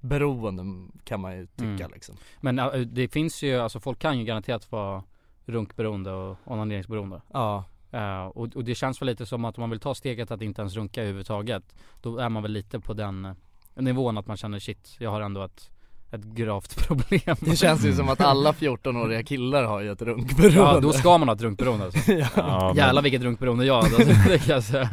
[0.00, 1.90] beroende kan man ju tycka Mm.
[1.94, 2.16] liksom.
[2.40, 5.04] Men äh, det finns ju, alltså folk kan ju garanterat vara
[5.44, 7.22] runkberoende och onaneringsberoende.
[7.32, 7.64] Ja.
[7.90, 10.42] Eh, och, och det känns väl lite som att om man vill ta steget att
[10.42, 13.34] inte ens runka överhuvudtaget Då är man väl lite på den eh,
[13.74, 15.70] nivån att man känner shit, jag har ändå ett,
[16.10, 20.58] ett gravt problem Det känns ju som att alla 14-åriga killar har ju ett runkberoende
[20.60, 22.12] Ja då ska man ha ett runkberoende alltså.
[22.12, 22.26] ja.
[22.36, 24.90] Ja, men- Jävlar vilket runkberoende jag hade alltså, det kan jag säga.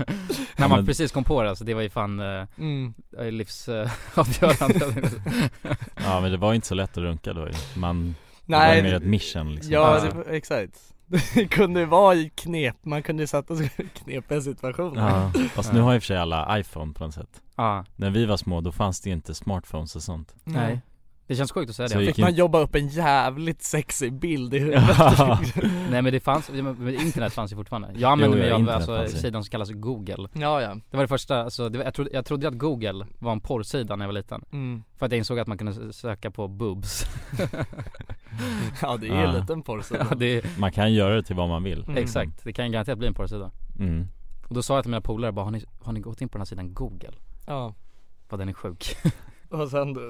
[0.57, 2.93] När man men- precis kom på det alltså, det var ju fan eh, Mm.
[3.31, 5.09] livsavgörande
[6.05, 7.53] Ja men det var inte så lätt att runka då ju.
[7.79, 10.17] Man, Nej, det var mer ett mission liksom Ja, Alltså.
[10.17, 10.79] det, exakt
[11.35, 15.31] Det kunde ju vara i knep, man kunde ju sätta sig i knepiga situationer Ja,
[15.49, 18.37] fast nu har och för sig alla iPhone på något sätt Ja, När vi var
[18.37, 20.81] små då fanns det ju inte smartphones och sånt nej
[21.27, 22.05] Det känns sjukt att säga Så det.
[22.05, 24.97] Fick man in- jobba upp en jävligt sexig bild i huvudet.
[25.89, 27.91] Nej men det fanns, men internet fanns ju fortfarande.
[27.95, 30.27] Jag använde Jo, mig ja, av alltså, sidan som kallas Google.
[30.33, 33.05] Ja ja, Det var det första, alltså, det var, jag, trodde, jag trodde att Google
[33.19, 34.43] var en porrsida när jag var liten.
[34.51, 34.83] Mm.
[34.97, 37.05] För att jag insåg att man kunde söka på boobs.
[38.81, 39.33] Ja det är ju Ja.
[39.35, 40.07] en liten porrsida.
[40.09, 41.83] Ja, det, Man kan göra det till vad man vill.
[41.83, 41.97] Mm.
[41.97, 43.51] Exakt, det kan ju garanterat bli en porrsida.
[43.79, 44.07] Mm.
[44.47, 46.33] Och då sa jag till mina polare bara, har ni, har ni gått in på
[46.37, 47.11] den här sidan Google?
[47.47, 47.73] Ja,
[48.29, 48.97] Vad den är sjuk.
[49.49, 50.01] Och sen då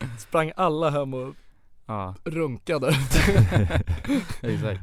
[0.18, 1.34] sprang alla hem och
[1.86, 2.88] Ja, runkade.
[4.42, 4.80] Exakt.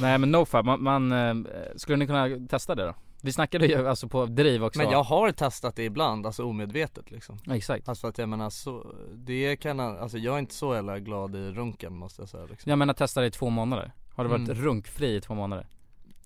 [0.00, 1.34] Nej men nofab, man, man, eh,
[1.76, 2.94] skulle ni kunna testa det då?
[3.22, 4.78] Vi snackade ju alltså på driv också.
[4.78, 7.38] Men jag har testat det ibland, alltså omedvetet liksom.
[7.44, 7.88] Ja, Exakt.
[7.88, 11.50] Alltså att jag menar så, det kan, alltså jag är inte så jävla glad i
[11.50, 12.70] runken måste jag säga liksom.
[12.70, 13.92] Jag menar testa det i två månader.
[14.14, 14.62] Har du varit Mm.
[14.64, 15.66] runkfri i två månader?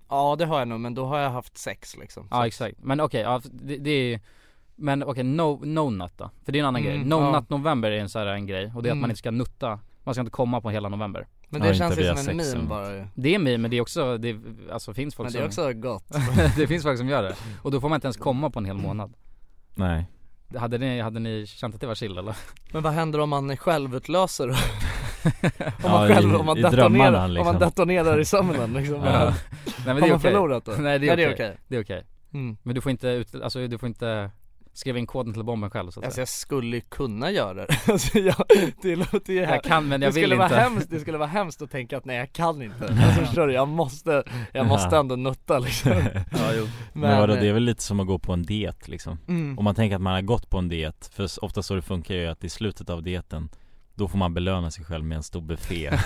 [0.09, 2.29] Ja det har jag nog, men då har jag haft sex liksom.
[2.31, 4.21] Ja exakt, men okej, ja, det, det är
[4.83, 6.31] Men okej, no, no nut då?
[6.45, 7.41] För det är en annan Mm, grej, no ja.
[7.41, 9.01] nut november är en sån här en grej och det är att Mm.
[9.01, 11.79] man inte ska nutta Man ska inte komma på hela november Men Ja, det inte
[11.79, 14.37] känns ju som en meme och- bara Det är mig men det är också, det
[14.73, 16.05] alltså finns folk Men det är som också gott
[16.57, 18.65] Det finns folk som gör det, och då får man inte ens komma på en
[18.65, 19.13] hel månad
[19.75, 20.05] Nej
[20.57, 22.37] Hade ni, hade ni känt att det var chill eller?
[22.73, 24.55] Men vad händer om man självutlöser då?
[24.55, 27.47] om Ja, man själv, i- om man detonerar, drömmarna, om liksom.
[27.53, 29.25] man detonerar i sömnen liksom Ja.
[29.25, 29.35] Nej
[29.85, 30.73] men det är man okej då?
[30.83, 32.57] Nej det Nej, är det är okej, okej det är okej mm.
[32.63, 34.31] Men du får inte ut, alltså du får inte
[34.75, 36.23] skriva in koden till bomben själv så att Alltså säga.
[36.23, 38.37] jag skulle ju kunna göra det, alltså jag,
[38.83, 40.55] det låter ju Jag kan men jag det vill skulle inte.
[40.55, 42.87] vara hemskt, det skulle vara hemskt att tänka att nej jag kan inte.
[43.07, 45.93] Alltså förstår du, jag måste, jag måste ändå nutta liksom.
[46.33, 46.67] Ja jo.
[46.93, 49.19] Men, vadå, det är väl lite som att gå på en diet liksom.
[49.29, 49.59] Mm.
[49.59, 52.15] Om man tänker att man har gått på en diet, för ofta så det funkar
[52.15, 53.49] ju att i slutet av dieten
[53.95, 55.85] Då får man belöna sig själv med en stor buffé.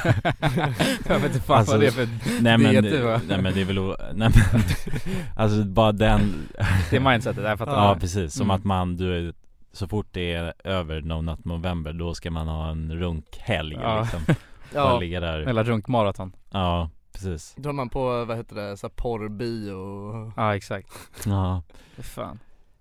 [1.09, 2.09] Jag vet inte fan Alltså, vad det är för
[2.43, 2.85] Nej men, diet
[3.29, 4.61] nej men det är väl, o- nej men
[5.37, 6.49] Alltså bara den
[6.91, 7.73] Det är mindsetet, jag fattar.
[7.73, 8.57] Ja precis, som Mm.
[8.57, 9.33] att man, du
[9.73, 14.01] så fort det är över No Nut November då ska man ha en runkhelg Ja.
[14.01, 14.21] liksom.
[14.75, 15.39] Ja, ligga där.
[15.41, 16.33] Eller runkmaraton.
[16.51, 17.55] Ja, precis.
[17.59, 20.89] Då är man på, vad heter det, så här porrbio och Ja exakt,
[21.27, 21.63] Ja,
[21.99, 22.39] fan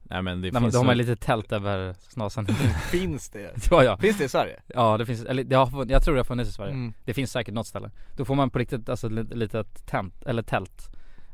[0.10, 2.48] nej men det man, finns Då har man lite tält över snasen
[2.92, 3.52] Finns det?
[3.72, 4.60] Ja ja, Finns det i Sverige?
[4.68, 6.94] ja det finns, eller det har, funnits- jag tror det har funnits i Sverige Mm.
[7.06, 10.42] Det finns säkert något ställe Då får man på riktigt alltså ett litet tent, eller
[10.44, 10.92] tält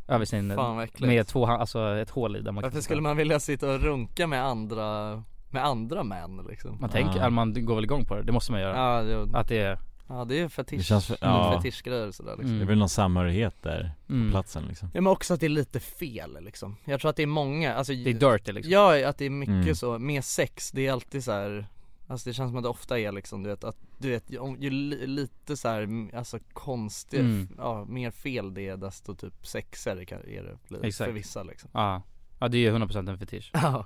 [0.08, 3.40] Över sin, Fan med två, alltså ett hål i där man Varför skulle man vilja
[3.40, 6.78] sitta och runka med andra, med andra män liksom?
[6.82, 7.22] Man tänker, Ja.
[7.22, 9.58] eller man går väl igång på det, det måste man göra Ja, det, Att det
[9.58, 9.80] är,
[10.12, 11.62] ja det är fetisch, Det känns för- ja.
[11.62, 12.60] fetischgrejer sådär liksom Mm.
[12.60, 14.32] Det är väl någon samhörighet där på mm.
[14.32, 17.24] platsen liksom Ja men också att det är lite fel liksom Jag tror att det
[17.24, 19.76] är många, alltså det är dirty liksom Ja, att det är mycket Mm.
[19.76, 21.68] så, med sex, det är alltid så här.
[22.08, 24.24] Alltså det känns som att det ofta är liksom du vet att, du vet
[24.60, 27.48] ju li, lite så här, alltså konstigt, Mm.
[27.58, 31.70] ja mer fel det är desto typ sexigare kan- är det blir för vissa liksom
[31.74, 32.02] Ja,
[32.40, 33.86] ja det är ju 100% en fetisch Ja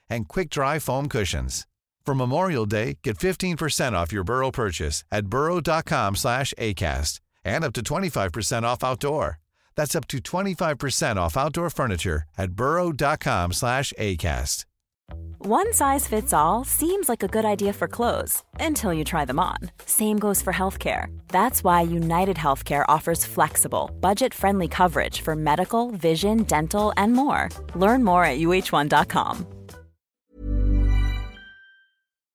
[0.11, 1.65] and quick-dry foam cushions.
[2.05, 7.73] For Memorial Day, get 15% off your Burrow purchase at burrow.com slash ACAST and up
[7.73, 9.39] to 25% off outdoor.
[9.75, 14.65] That's up to 25% off outdoor furniture at burrow.com slash ACAST.
[15.39, 19.39] One size fits all seems like a good idea for clothes until you try them
[19.39, 19.57] on.
[19.85, 21.07] Same goes for healthcare.
[21.29, 27.49] That's why United Healthcare offers flexible, budget friendly coverage for medical, vision, dental, and more.
[27.75, 29.60] Learn more at uh1.com.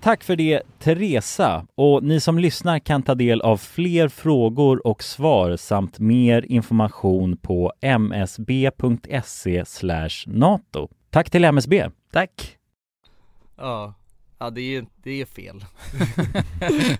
[0.00, 5.02] Tack för det Teresa och ni som lyssnar kan ta del av fler frågor och
[5.02, 9.64] svar samt mer information på msb.se
[10.26, 10.88] nato.
[11.10, 11.90] Tack till MSB.
[12.12, 12.56] Tack.
[13.56, 13.94] Ja,
[14.38, 15.64] ja det är ju, det är fel.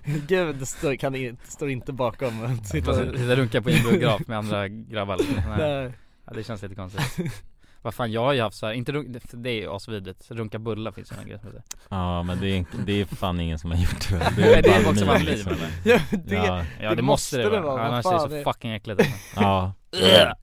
[0.27, 4.37] Gud, det står, kan, i- står inte bakom Sitta och runka på en biograf med
[4.37, 5.17] andra grabbar.
[5.35, 5.57] Nej.
[5.57, 5.91] Nej.
[6.25, 7.31] Ja, det känns lite konstigt
[7.81, 10.31] Vad fan jag har ju haft så här, inte runk, det- det är ju asvidrigt,
[10.31, 11.63] runka bullar finns ju en grej som heter.
[11.89, 14.33] Ja men det är, det är fan ingen som har gjort det väl?
[14.37, 15.53] Nej, det är också blir liksom.
[15.85, 18.43] Ja, det- ja, ja det, det måste det vara, det annars är det så är-
[18.43, 19.15] fucking äckligt alltså.
[19.41, 20.33] Ja det är,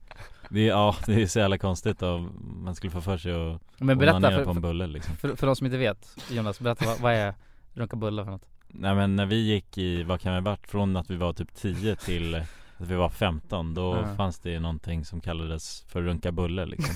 [0.69, 2.33] Ja det är så jävla konstigt om
[2.65, 5.37] man skulle få för sig att Men berätta onanera för, på en bulle liksom för,
[5.37, 7.35] för de som inte vet, Jonas, berätta vad, vad är
[7.75, 8.47] runka bullar för något?
[8.69, 11.33] Nej men när vi gick i, vad kan det ha varit, från att vi var
[11.33, 12.43] typ 10 till
[12.79, 14.15] vi var 15 Då Ja.
[14.17, 16.95] fanns det ju någonting som kallades för runka bulle liksom.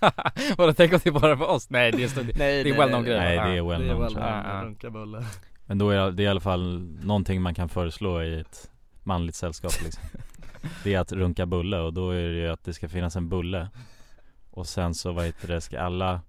[0.58, 1.70] Vadå, tänk om det bara för oss?
[1.70, 3.36] Nej det är, stå, Nej, det är well known nej, grej.
[3.36, 5.24] Nej det är well known runka bullar.
[5.66, 8.70] Men då är det i alla fall någonting man kan föreslå i ett
[9.02, 10.02] manligt sällskap liksom.
[10.84, 13.28] Det är att runka bulle och då är det ju att det ska finnas en
[13.28, 13.68] bulle.
[14.50, 16.20] Och sen så vad heter det, ska alla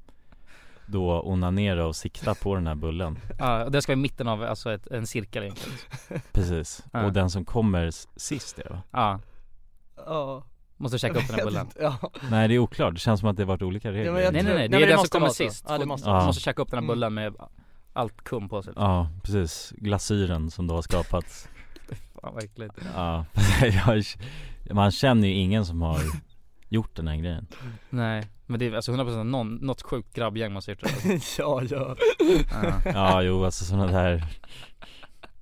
[0.92, 3.20] då onanera och sikta på den här bullen.
[3.40, 5.78] Ja, och det ska vara i mitten av, alltså ett, en cirkel egentligen.
[6.32, 7.04] Precis, Ja.
[7.06, 8.82] och den som kommer sist är det va?
[8.92, 9.20] Ja,
[10.06, 10.44] Ja.
[10.78, 11.68] måste checka upp den här bullen.
[11.82, 11.96] Ja.
[12.30, 14.20] Nej det är oklart, det känns som att det har varit olika regler.
[14.20, 16.06] Ja, Nej nej nej, det nej, är det den som kommer sist, Ja, det måste
[16.06, 16.12] så.
[16.14, 16.88] måste checka upp den här Mm.
[16.88, 17.36] bullen med
[17.94, 18.74] allt kum på sig.
[18.76, 21.48] Ja precis, glasyren som då har skapats.
[22.22, 22.76] Fan vad äckligt.
[22.96, 23.26] Ja,
[23.62, 24.04] jag,
[24.76, 26.00] man känner ju ingen som har
[26.72, 27.48] gjort den här grejen
[27.90, 31.62] Nej, men det är alltså 100% någon, något sjukt grabbgäng måste ha gjort det ja,
[31.70, 31.96] ja.
[32.52, 32.92] ja.
[32.94, 34.24] Ja jo alltså sådana där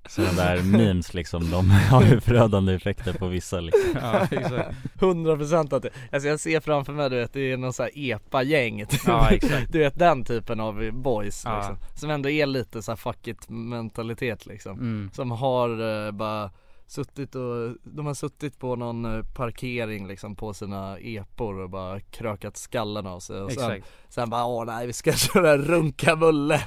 [0.08, 5.76] Sådana där memes liksom, de har ju förödande effekter på vissa liksom ja, exakt 100%
[5.76, 8.86] att det, alltså jag ser framför mig du vet, det är någon sån här epa-gäng
[8.86, 9.00] typ.
[9.06, 9.72] Ja, exakt.
[9.72, 11.56] Du vet den typen av boys Ja.
[11.56, 11.76] liksom.
[11.94, 15.10] Som ändå är lite så här fuck it mentalitet liksom mm.
[15.12, 16.50] Som har eh, bara
[16.90, 22.00] suttit och, de har suttit på någon eh, parkering liksom på sina epor och bara
[22.00, 26.62] krökat skallen av sig och sen, sen bara åh nej vi ska köra runka bulle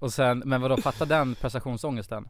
[0.00, 2.28] Och sen, men vadå, fatta den prestationsångesten?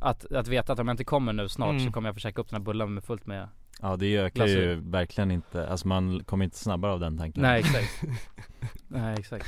[0.00, 1.86] Att, att veta att om jag inte kommer nu snart Mm.
[1.86, 3.48] så kommer jag få checka upp den här bullen med fullt med
[3.80, 7.42] Ja det ökar ju verkligen inte, alltså man kommer inte snabbare av den tanken.
[7.42, 8.02] Nej exakt.
[8.88, 9.46] Nej exakt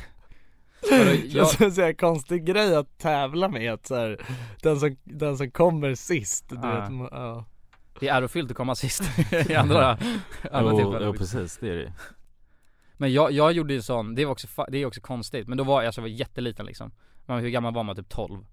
[0.80, 4.20] Det känns en sån här konstig grej att tävla med att så här,
[4.62, 7.44] den, som, den som kommer sist, du vet, ja.
[8.00, 9.02] Det är ärofyllt att komma sist
[9.48, 9.98] i andra,
[10.52, 11.92] andra tillfällen jo precis, det är det
[12.96, 15.64] Men jag, jag gjorde ju sån, det var också, det är också konstigt, men då
[15.64, 16.92] var jag, alltså, jag var jätteliten liksom
[17.28, 17.96] men Hur gammal var man?
[17.96, 18.46] Typ 12?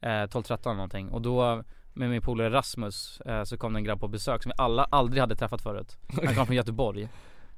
[0.00, 1.64] Eh, 12-13 eller någonting och då
[1.94, 4.84] med min polare Rasmus eh, så kom det en grabb på besök som vi alla
[4.84, 7.08] aldrig hade träffat förut Han kom från Göteborg.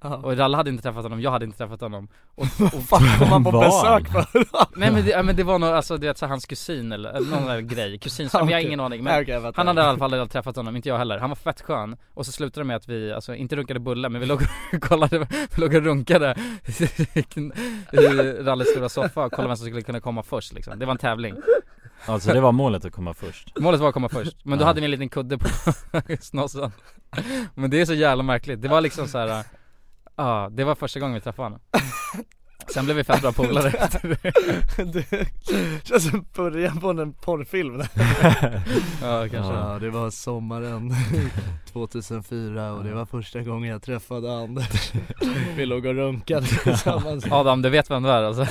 [0.02, 2.42] Och Ralle hade inte träffat honom, jag hade inte träffat honom och,
[2.74, 4.44] och fan kom han på Var besök för?
[4.78, 7.10] Nej men det, ja, men det var nog, alltså du vet så hans kusin eller,
[7.10, 9.52] eller någon där grej, kusinson, jag har ingen aning men fattar.
[9.56, 11.18] Han hade i alla fall aldrig träffat honom, inte jag heller.
[11.18, 14.08] Han var fett skön och så slutade det med att vi, alltså inte runkade bullar
[14.08, 14.42] men vi låg
[14.72, 16.34] och kollade, vi låg och runkade
[17.92, 20.78] i Ralles stora soffa och kollade vem som skulle kunna komma först liksom.
[20.78, 21.34] Det var en tävling
[22.06, 24.66] Alltså det var målet att komma först Målet var att komma först, men då Ja.
[24.66, 25.48] hade vi en liten kudde på
[26.20, 26.72] snossen
[27.54, 29.44] Men det är så jävla märkligt, det var liksom så här.
[30.24, 31.60] Ja det var första gången vi träffade honom.
[32.74, 33.68] Sen blev vi fett bra polare.
[33.68, 35.10] Efter det
[35.82, 37.74] Det känns som början på en porrfilm
[39.02, 39.52] Ja kanske.
[39.52, 40.94] Ja det var sommaren
[41.72, 44.92] 2004 och det var första gången jag träffade Anders
[45.56, 47.26] Vi låg och runkade tillsammans.
[47.30, 48.46] Adam du vet vem du är alltså?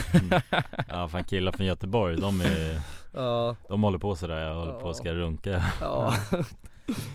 [0.90, 2.82] Ja fan killar från Göteborg, de är
[3.14, 5.64] Ja, De håller på sådär, jag håller på och ska runka.
[5.82, 6.14] Ja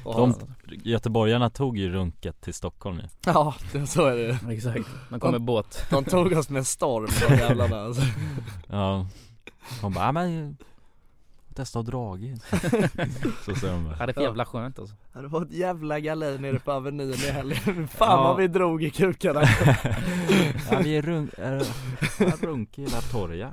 [0.04, 0.34] De,
[0.82, 3.08] Göteborgarna tog ju runket till Stockholm nu.
[3.26, 4.38] Ja, det, så är det.
[4.54, 5.86] Exakt, de kom med båt.
[5.90, 8.02] De tog oss med storm de jävlarna alltså.
[8.68, 9.06] Ja.
[9.80, 10.56] De bara, ja men
[11.54, 12.42] Testa att dragit
[13.44, 13.86] Så säger de.
[13.86, 14.94] Ja bara det är för jävla skönt alltså.
[15.12, 17.88] Ja, Det var ett jävla galej nere på Avenyn i helgen.
[17.88, 18.22] Fan Ja.
[18.22, 19.42] vad vi drog i kukarna.
[20.70, 21.60] Ja vi är runk, äh,
[22.42, 23.50] runk i hela torget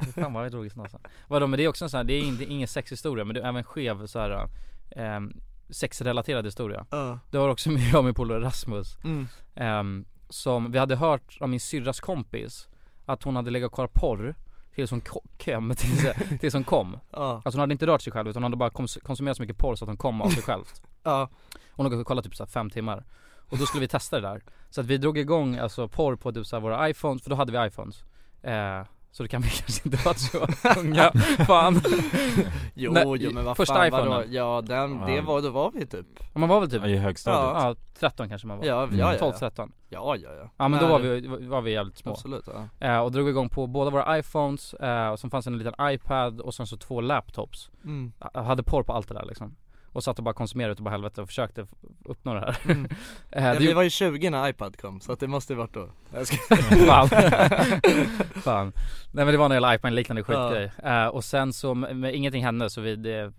[0.00, 2.04] Ja, fan vad jag drog i snasen Vadå men det är också en sån här,
[2.04, 4.48] det är inte, ingen sexhistoria men det är även skev så här
[4.90, 5.32] ehm,
[5.70, 7.18] sexrelaterad historia Ja.
[7.30, 9.26] Det var också med jag och min polare Rasmus Mm.
[9.54, 12.68] ehm, Som, vi hade hört av min syrras kompis
[13.06, 14.34] Att hon hade legat och kollat porr
[14.74, 16.06] Tills hon ko- kom, tills,
[16.40, 17.42] tills hon kom Ja.
[17.44, 19.58] Alltså hon hade inte rört sig själv utan hon hade bara kons- konsumerat så mycket
[19.58, 20.64] porr så att hon kom av sig själv
[21.02, 21.28] Ja.
[21.70, 23.04] Hon och kollade typ så här fem timmar
[23.50, 26.32] Och då skulle vi testa det där Så att vi drog igång alltså porr på
[26.32, 28.04] typ så här våra iPhones, för då hade vi iPhones
[28.42, 30.46] eh, Så det kan vi kanske inte varit så
[30.80, 31.12] unga,
[31.46, 31.80] fan
[32.74, 34.08] Jo, Nej, jo men vad första fan iPhonen.
[34.08, 34.24] vadå?
[34.30, 37.62] Ja den, det var, då var vi typ Ja, man var väl typ I högstadiet
[37.62, 39.38] Ja, 13 kanske man var Ja, ja, ja, 12, ja.
[39.38, 42.48] 13 Ja ja ja Ja men då var vi, var vi jävligt små Absolut
[42.80, 42.86] ja.
[42.86, 46.40] eh, Och drog igång på båda våra iPhones, eh, och sen fanns en liten iPad
[46.40, 48.12] och sen så två laptops Mm.
[48.34, 49.56] Jag hade porr på allt det där liksom
[49.92, 51.66] Och satt och bara konsumerade utav bara helvete och försökte
[52.04, 52.84] uppnå det här Mm.
[53.30, 55.56] eh, ja, det Vi var ju 20 när iPad kom så att det måste ju
[55.56, 55.88] varit då.
[56.86, 57.08] Fan.
[58.42, 58.72] Fan.
[59.12, 60.72] Nej men det var en hel iPad liknande skitgrej.
[60.84, 63.32] Eh, och sen så, men ingenting hände så vi, det,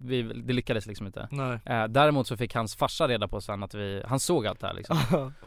[0.00, 1.28] vi, det lyckades liksom inte.
[1.30, 4.60] Nej Eh, däremot så fick hans farsa reda på sen att vi, han såg allt
[4.60, 4.98] det här liksom.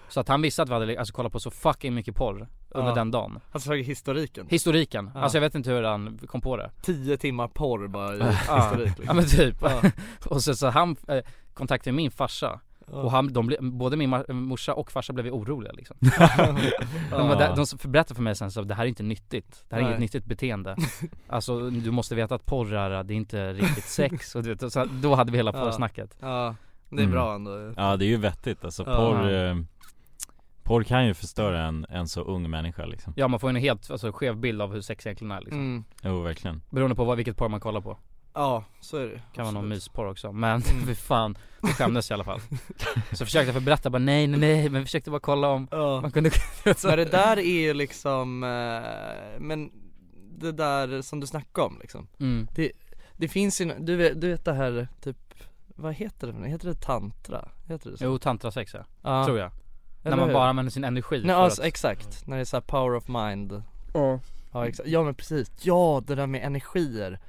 [0.10, 2.92] Så att han visste att vi hade alltså, kollat på så fucking mycket porr under
[2.92, 2.96] Ja.
[2.96, 3.40] den dagen.
[3.52, 5.20] Han såg historiken Historiken, Ja.
[5.22, 6.72] alltså jag vet inte hur han kom på det.
[6.82, 8.56] 10 timmar porr bara i Ja.
[8.56, 9.06] historik liksom.
[9.08, 9.56] Ja men typ.
[9.62, 9.82] Ja.
[10.30, 11.20] och så, så han eh,
[11.54, 12.60] kontaktade min farsa.
[12.88, 15.98] Och han, de, ble- både min ma- morsa och farsa blev oroliga liksom.
[17.12, 19.76] De, var där, de berättade för mig sen så det här är inte nyttigt Det
[19.76, 19.92] här är Nej.
[19.92, 20.76] inget nyttigt beteende
[21.28, 24.74] Alltså du måste veta att porr är, det är inte riktigt sex och du vet,
[24.74, 26.56] så då hade vi hela porrsnacket Ja,
[26.90, 27.12] det är Mm.
[27.12, 29.56] bra ändå Ja det är ju vettigt alltså, porr eh,
[30.66, 33.92] Porr kan ju förstöra en, en så ung människa liksom Ja man får en helt
[33.92, 35.84] alltså, skev bild av hur sex egentligen är liksom mm.
[36.04, 37.98] Jo verkligen Beroende på vad, vilket porr man kollar på
[38.34, 39.70] Ja, så är det Kan vara någon Absolut.
[39.70, 40.86] mysporr också, men Mm.
[40.88, 42.40] fy fan Vi skämdes i alla fall
[43.12, 46.02] Så försökte jag berätta bara nej nej nej men vi försökte bara kolla om Ja.
[46.02, 46.32] man kunde
[46.84, 49.72] Men det där är ju liksom, eh, men
[50.38, 52.48] det där som du snackade om liksom mm.
[52.56, 52.72] Det,
[53.18, 55.18] det finns ju, du vet, du vet det här typ,
[55.68, 56.50] vad heter det?
[56.50, 57.50] Heter det tantra?
[57.68, 58.06] Heter det så?
[58.06, 59.26] Jo tantrasex ja, Ja.
[59.26, 59.52] tror jag
[60.06, 60.34] När Eller man hur?
[60.34, 62.96] bara använder sin energi Nej för alltså, att- exakt, när det är så här power
[62.96, 64.20] of mind Ja.
[64.54, 67.20] Ja exakt, ja men precis, ja det där med energier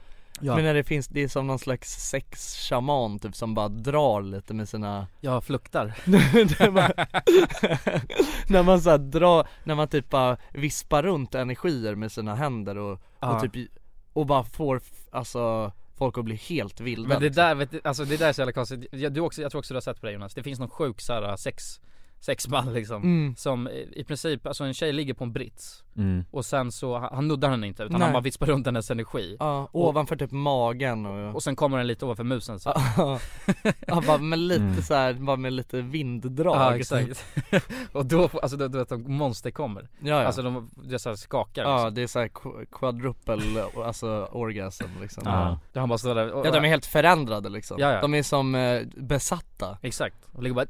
[0.41, 0.55] Ja.
[0.55, 4.55] Men när det finns, det är som någon slags sexshaman typ som bara drar lite
[4.55, 6.91] med sina Ja, fluktar när man,
[8.49, 12.79] när man så här drar, när man typ bara vispar runt energier med sina händer
[12.79, 13.37] och, Ja.
[13.45, 13.71] och typ
[14.13, 17.43] och bara får, alltså folk att bli helt vilda Men det liksom.
[17.45, 19.59] där, vet du, alltså det där är så jävla konstigt, jag, du också, jag tror
[19.59, 21.81] också du har sett på det Jonas, det finns någon sjuk såhär sex
[22.27, 23.37] Sexman liksom, Mm.
[23.37, 26.25] som i princip, alltså en tjej ligger på en brits mm.
[26.31, 28.03] Och sen så, han nuddar henne inte utan Nej.
[28.03, 31.87] han bara vispar runt hennes energi Ja, ovanför typ magen och Och sen kommer den
[31.87, 33.19] lite ovanför musen så Ja,
[33.87, 34.83] ja bara med lite Mm.
[34.83, 37.25] så här, bara med lite vinddrag Ja exakt
[37.93, 41.17] Och då, alltså du vet att monster kommer Ja ja, Alltså de, det så här
[41.17, 41.95] skakar ja liksom.
[41.95, 42.31] det är såhär
[42.73, 45.59] quadruple, alltså orgasm liksom Ja.
[45.73, 48.01] Då han bara står där och, Ja de är helt förändrade liksom, Ja, ja.
[48.01, 50.67] de är som eh, besatta Exakt, och ligger bara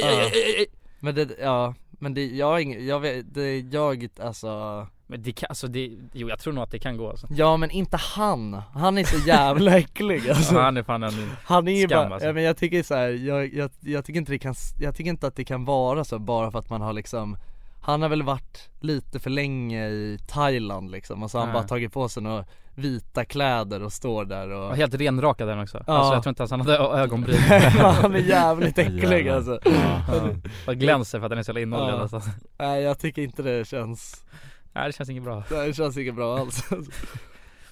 [0.00, 0.30] Ja.
[1.00, 5.32] Men det, ja, men det, jag har ing, jag vet, det, jag alltså Men det
[5.32, 7.26] kan, alltså det, jo jag tror nog att det kan gå alltså.
[7.30, 10.54] Ja men inte han, han är så jävla äcklig alltså.
[10.54, 12.28] Ja, han är fan en Han är ju skam, bara, alltså.
[12.28, 15.10] ja, men jag tycker så här, jag, jag, jag tycker inte det kan, jag tycker
[15.10, 17.36] inte att det kan vara så bara för att man har liksom
[17.80, 21.68] Han har väl varit lite för länge i Thailand liksom och så har han bara
[21.68, 22.44] tagit på sig några
[22.80, 25.84] vita kläder och står där och Och helt renrakad den också.
[25.86, 25.92] Ja.
[25.92, 27.36] Alltså jag tror inte ens han hade ögonbryn.
[27.78, 30.00] Han är jävligt äcklig alltså Ja.
[30.66, 32.00] Bara glänser för att den är så jävla inoljad Ja.
[32.02, 32.22] alltså.
[32.58, 34.24] Nej jag tycker inte det känns
[34.72, 35.42] Nej det känns inget bra.
[35.50, 36.64] Nej det känns inget bra alls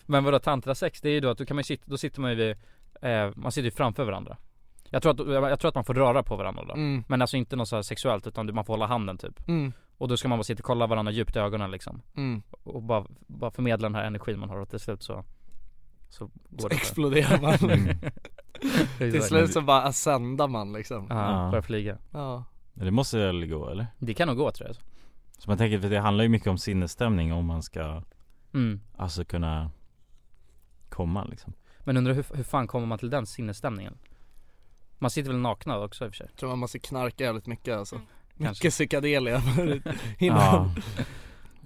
[0.07, 2.31] Men vadå tantrasex, det är ju då att då kan man sitta, då sitter man
[2.31, 2.57] ju vid,
[3.03, 4.37] eh, man sitter ju framför varandra.
[4.91, 6.73] Jag tror, att, jag, tror att man får röra på varandra då.
[6.75, 7.05] Mm.
[7.09, 9.49] Men alltså inte något så här sexuellt utan du- man får hålla handen typ.
[9.49, 9.73] Mm.
[9.99, 12.03] Och då ska man bara sitta och kolla varandra djupt i ögonen liksom.
[12.17, 12.43] Mm.
[12.63, 15.25] Och bara, bara förmedla den här energin man har och till slut så
[16.09, 17.55] så går Så det exploderar man
[18.61, 19.13] Mm.
[19.13, 21.99] Till slut så bara ascendar man liksom Ja, börjar flyga.
[22.11, 22.45] Ja
[22.75, 23.87] Det måste väl gå eller?
[23.99, 24.77] Det kan nog gå tror jag.
[25.39, 28.03] Så man tänker, för det handlar ju mycket om sinnesstämning om man ska
[28.55, 28.81] Mm.
[28.97, 29.71] Alltså kunna
[30.89, 33.99] komma liksom Men undrar hur, hur fan kommer man till den sinnesstämningen?
[34.99, 36.27] Man sitter väl nakna också i och för sig?
[36.31, 38.15] Jag tror man måste knarka jävligt mycket alltså Kanske.
[38.39, 39.43] Mycket psykedelia
[40.19, 40.75] innan,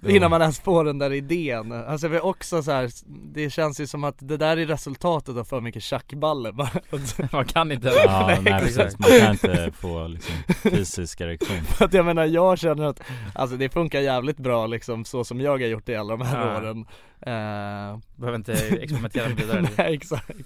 [0.05, 0.09] Ja.
[0.09, 1.71] innan man ens får den där idén?
[1.71, 2.89] Alltså det är också så här,
[3.33, 6.51] det känns ju som att det där är resultatet av för mycket tjackballe
[7.31, 8.99] Man kan inte Ja, nej, precis.
[8.99, 11.61] Man kan inte få liksom fysisk erektion.
[11.63, 13.01] För att jag menar jag känner att,
[13.35, 16.25] alltså det funkar jävligt bra liksom så som jag har gjort det i alla de
[16.25, 16.57] här Ja.
[16.57, 16.85] åren.
[17.21, 17.99] Eh...
[18.15, 19.67] Behöver inte experimentera vidare?
[19.77, 20.37] Nej exakt.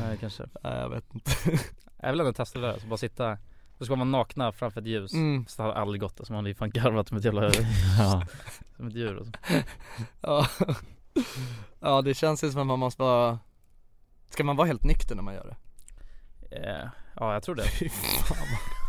[0.00, 0.42] Nej kanske.
[0.62, 1.30] Nej jag vet inte.
[2.02, 3.38] Jag vill ändå testa det där, alltså bara sitta
[3.78, 5.44] Då ska man nakna framför ett ljus, Mm.
[5.48, 7.44] så det har aldrig gått alltså man hade ju fan garvat som ett jävla
[7.98, 8.22] Ja.
[8.76, 9.32] Som ett djur alltså.
[10.20, 10.46] Ja
[11.80, 13.38] Ja det känns ju som att man måste vara
[14.30, 15.44] Ska man vara helt nykter när man gör
[16.50, 16.56] det?
[16.56, 16.88] Eh,
[17.20, 17.64] Ja jag tror det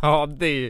[0.02, 0.70] Ja det är ju,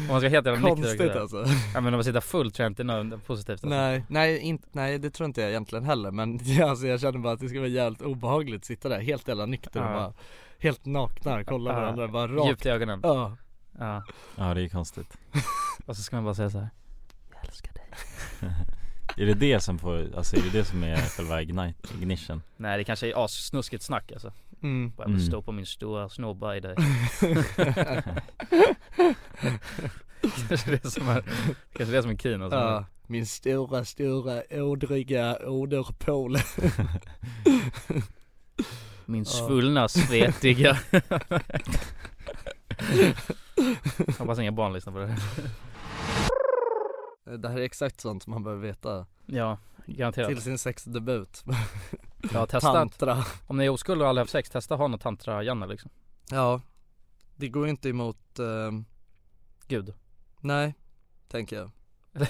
[0.00, 1.44] om man ska helt jävla nykter Konstigt alltså.
[1.74, 3.68] Ja men om man sitter full tror jag inte det är positivt alltså.
[3.68, 7.32] Nej, nej, inte, nej det tror inte jag egentligen heller men alltså, jag känner bara
[7.32, 9.94] att det skulle vara jävligt obehagligt att sitta där helt jävla nykter och Ja.
[9.94, 10.12] bara
[10.58, 13.36] Helt nakna, kolla varandra bara rakt Djupt i ögonen Ja
[13.78, 14.04] Ja
[14.36, 15.16] Ja det är konstigt
[15.86, 16.68] Och så ska man bara säga så här.
[19.16, 22.42] Är det det som får, alltså är det det som är själva ignite, ignition?
[22.56, 24.92] Nej det kanske är assnuskigt snack alltså Mm.
[24.96, 25.26] Bara jag vill Mm.
[25.30, 26.74] stå på min stora snobba i dig
[30.48, 31.22] Kanske det som är,
[31.76, 36.42] kanske det som är keen alltså Ja, min stora, stora, ådriga åderpåle
[39.04, 40.78] Min svullna, svetiga
[44.18, 45.18] Hoppas inga barn lyssnar på det här.
[47.38, 49.06] Det här är exakt sånt man behöver veta.
[49.26, 50.28] Ja, garanterat.
[50.28, 51.44] Till sin sexdebut
[52.32, 52.72] Ja testa.
[52.72, 53.24] Tantra.
[53.46, 55.90] Om ni är oskuld och aldrig haft sex, testa ha något tantra-Janne liksom.
[56.30, 56.60] Ja.
[57.36, 58.84] Det går ju inte emot ehm,
[59.68, 59.94] Gud.
[60.40, 60.74] Nej,
[61.28, 61.70] tänker jag.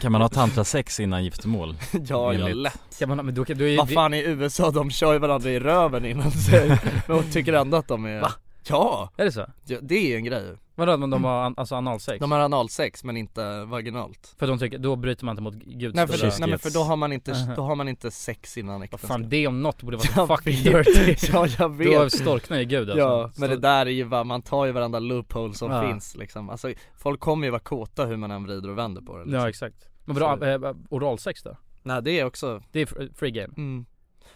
[0.00, 1.76] Kan man ha tantrasex innan giftermål?
[1.92, 2.96] Ja, ja lätt.
[3.00, 5.50] Ja, men, men då, kan- då är Vad fan i USA, de kör ju varandra
[5.50, 6.78] i röven innan sig
[7.08, 8.32] och tycker ändå att de är Va?
[8.68, 9.10] Ja!
[9.16, 9.46] Är det så?
[9.66, 12.20] ja det är en grej Vadå, men de har an, alltså analsex?
[12.20, 15.94] De har analsex men inte vaginalt För de tycker, då bryter man inte mot Guds
[15.96, 18.58] Nej för, stora- nej, men för då har man inte, då har man inte sex
[18.58, 22.10] innan äktenskap fan det om något borde vara så fucking dirty Ja jag vet Då
[22.10, 24.98] storknar ju Gud alltså Ja, men det där är ju bara, man tar ju varandra
[24.98, 25.88] loopholes som Ja.
[25.88, 29.16] finns liksom Alltså folk kommer ju vara kåta hur man än vrider och vänder på
[29.18, 29.40] det liksom.
[29.40, 31.56] Ja exakt Men vadå, äh, oralsex då?
[31.82, 33.86] Nej det är också Det är fr- free game mm.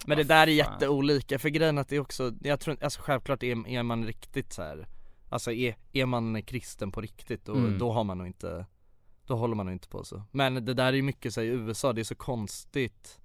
[0.07, 3.43] Men det där är jätteolika, för grejen att det är också, jag tror alltså självklart
[3.43, 4.89] är, är man riktigt så här.
[5.29, 7.79] Alltså är, är man kristen på riktigt och Mm.
[7.79, 8.67] då har man nog inte
[9.27, 11.47] Då håller man nog inte på så Men det där är ju mycket så i
[11.47, 13.19] USA, det är så konstigt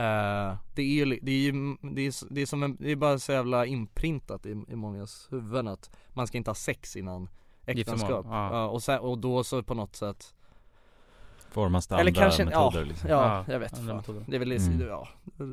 [0.00, 2.96] Eh, Det är ju, det är ju, det är, det är som en, det är
[2.96, 7.28] bara så jävla inprintat i, i mångas huvuden att man ska inte ha sex innan
[7.66, 8.52] äktenskap ja.
[8.52, 10.34] ja, och, sen, och då så på något sätt
[11.50, 13.10] Formas det Eller andra kanske, metoder ja, liksom?
[13.10, 13.96] ja, Ja, jag vet andra fan.
[13.96, 14.24] metoder.
[14.26, 14.86] Det är väl, Mm.
[14.88, 15.08] ja,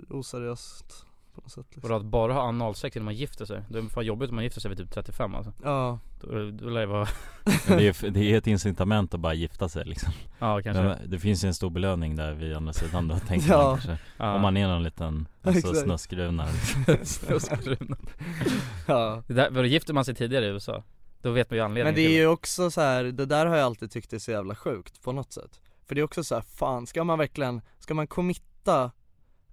[0.09, 1.89] oseriöst på något sätt liksom.
[1.89, 3.61] Vadå att bara ha analsex innan man gifter sig?
[3.69, 6.69] Det är fan jobbigt om man gifter sig vid typ 35 alltså Ja, Då, då
[6.69, 7.07] lär det vara,
[7.67, 11.19] det, är, det är ett incitament att bara gifta sig liksom ja kanske Men Det
[11.19, 13.57] finns ju en stor belöning där vid andra sidan då tänker Ja.
[13.63, 14.33] man kanske Ja.
[14.35, 15.77] Om man är någon liten alltså, Exakt.
[15.85, 16.47] snuskgruna
[17.03, 17.97] Snuskbruna.
[18.87, 20.83] ja Det där, vadå gifter man sig tidigare i USA?
[21.21, 23.45] Då vet man ju anledningen Men det är till ju också så här, det där
[23.45, 26.23] har jag alltid tyckt är så jävla sjukt på något sätt För det är också
[26.23, 28.91] så här, fan ska man verkligen, ska man committa,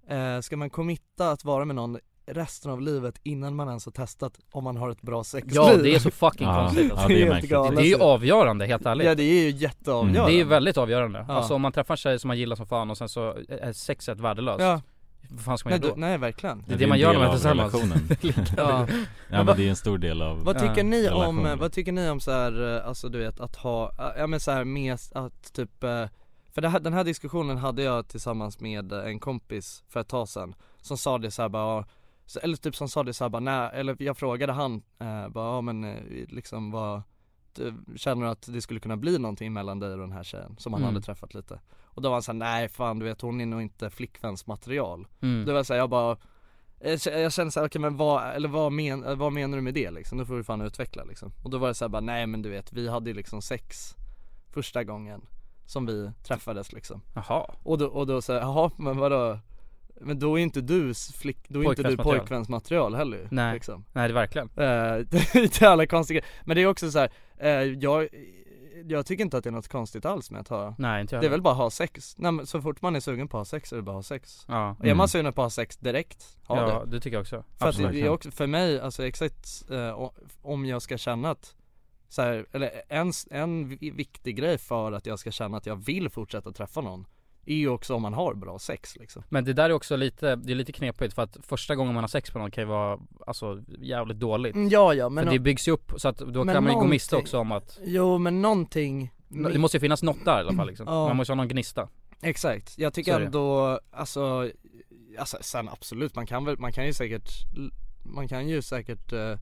[0.09, 3.91] eh, ska man committa att vara med någon resten av livet innan man ens har
[3.91, 5.55] testat om man har ett bra sexliv?
[5.55, 7.11] Ja det är så fucking konstigt alltså.
[7.11, 7.75] ja, det är helt galet.
[7.75, 9.07] Det är ju avgörande helt ärligt.
[9.07, 10.31] Ja det är ju jätteavgörande.
[10.31, 11.25] Det är ju väldigt avgörande.
[11.27, 11.33] Ja.
[11.33, 13.73] Alltså om man träffar en tjej som man gillar som fan och sen så är
[13.73, 14.61] sexet värdelöst.
[14.61, 14.81] Ja,
[15.29, 16.01] vad fan ska man Nej, göra då?
[16.01, 16.63] nej verkligen.
[16.67, 17.73] Det är det man gör när man är tillsammans.
[18.57, 18.87] Ja,
[19.29, 22.09] Ja men det är en stor del av Vad tycker ni om, vad tycker ni
[22.09, 24.97] om så här, eh, alltså du vet att ha, eh, ja men så här med
[25.13, 26.05] att typ eh,
[26.55, 30.07] För det här, den här diskussionen hade jag tillsammans med eh, en kompis för ett
[30.07, 31.85] tag sedan Som sa det så här bara,
[32.41, 35.55] eller typ som sa det så här bara, nej, eller jag frågade han, eh, bara
[35.55, 37.01] ja men eh, liksom vad
[37.95, 40.73] Känner du att det skulle kunna bli någonting mellan dig och den här tjejen som
[40.73, 40.93] han Mm.
[40.93, 41.59] hade träffat lite?
[41.83, 45.45] Och då var han såhär, nej fan du vet hon är nog inte flickvänsmaterial Mm.
[45.45, 46.17] Då var jag såhär, jag bara
[46.79, 49.73] jag k- jag kände såhär, okej men vad, eller vad, men, vad menar du med
[49.73, 50.17] det liksom?
[50.17, 52.49] Då får du fan utveckla liksom Och då var det såhär bara, nej men du
[52.49, 53.95] vet vi hade ju liksom sex
[54.53, 55.21] första gången
[55.65, 59.39] som vi träffades liksom Jaha Och då, och då såhär, jaha men vadå?
[60.01, 62.95] Men då är inte du flick, då är inte du Pojkvänsmaterial.
[62.95, 63.53] heller Nej.
[63.53, 63.85] liksom.
[63.93, 64.55] Nej det verkligen Eh,
[65.09, 68.07] Det är inte alla konstiga Men det är också så här, eh, jag,
[68.87, 71.23] jag tycker inte att det är något konstigt alls med att ha Nej inte jag
[71.23, 73.37] Det är väl bara att ha sex, Nej, men så fort man är sugen på
[73.37, 74.69] att ha sex är det bara att ha sex Ja.
[74.79, 74.97] Och Är Mm.
[74.97, 77.43] man sugen på att ha sex direkt, ha Ja, det det tycker jag också.
[77.57, 80.09] För att det är också, för mig, alltså exakt, eh,
[80.41, 81.55] om jag ska känna att
[82.09, 85.75] så här, eller en, en vi- viktig grej för att jag ska känna att jag
[85.75, 87.07] vill fortsätta träffa någon
[87.45, 89.23] Är ju också om man har bra sex liksom.
[89.29, 92.03] Men det där är också lite, det är lite knepigt för att första gången man
[92.03, 94.55] har sex på någon kan ju vara, alltså jävligt dåligt.
[94.55, 96.79] Mm, ja, ja, men För det byggs ju upp så att då kan man ju
[96.79, 100.39] gå miste också om att Jo men någonting Det måste ju finnas något där i
[100.39, 100.87] alla fall liksom.
[100.87, 101.07] Ja.
[101.07, 101.89] Man måste ha någon gnista.
[102.21, 104.51] Exakt, jag tycker ändå, alltså,
[105.17, 107.29] alltså sen absolut, man kan väl, man kan ju säkert,
[108.03, 109.37] man kan ju säkert eh,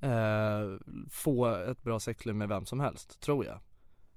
[0.00, 0.78] eh,
[1.10, 3.58] få ett bra sexliv med vem som helst, tror jag.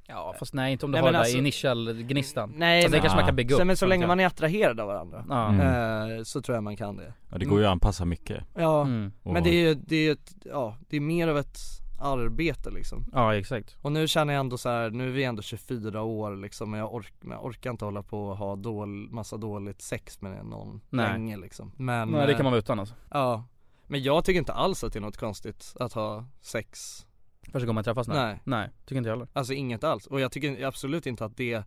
[0.08, 2.82] Ja fast nej inte om du Nej, har men den där alltså- initial gnistan Nej
[2.82, 4.80] Fast det men, kanske man kan bygga upp Sen, men så länge man är attraherad
[4.80, 5.50] av varandra, Ja.
[5.50, 6.18] Mm.
[6.18, 7.14] eh, så tror jag man kan det.
[7.32, 8.44] Ja det går ju att anpassa mycket.
[8.56, 9.12] Ja, Mm.
[9.24, 11.58] men det är ju, det är ett, ja, det är mer av ett
[12.02, 13.06] arbete liksom.
[13.14, 13.78] Ja exakt.
[13.82, 16.80] Och nu känner jag ändå så här, nu är vi ändå 24 år liksom och
[16.80, 20.46] jag, ork, men jag orkar inte hålla på och ha dål, massa dåligt sex med
[20.46, 21.12] någon Nej.
[21.12, 21.72] länge liksom.
[21.78, 22.96] Men Nej det kan eh, man vara utan alltså.
[23.10, 23.44] Ja
[23.88, 27.06] Men jag tycker inte alls att det är något konstigt att ha sex
[27.52, 28.08] Första gången man träffas?
[28.08, 31.38] Nej Nej, tycker inte jag heller Alltså inget alls, och jag tycker absolut inte att
[31.38, 31.64] det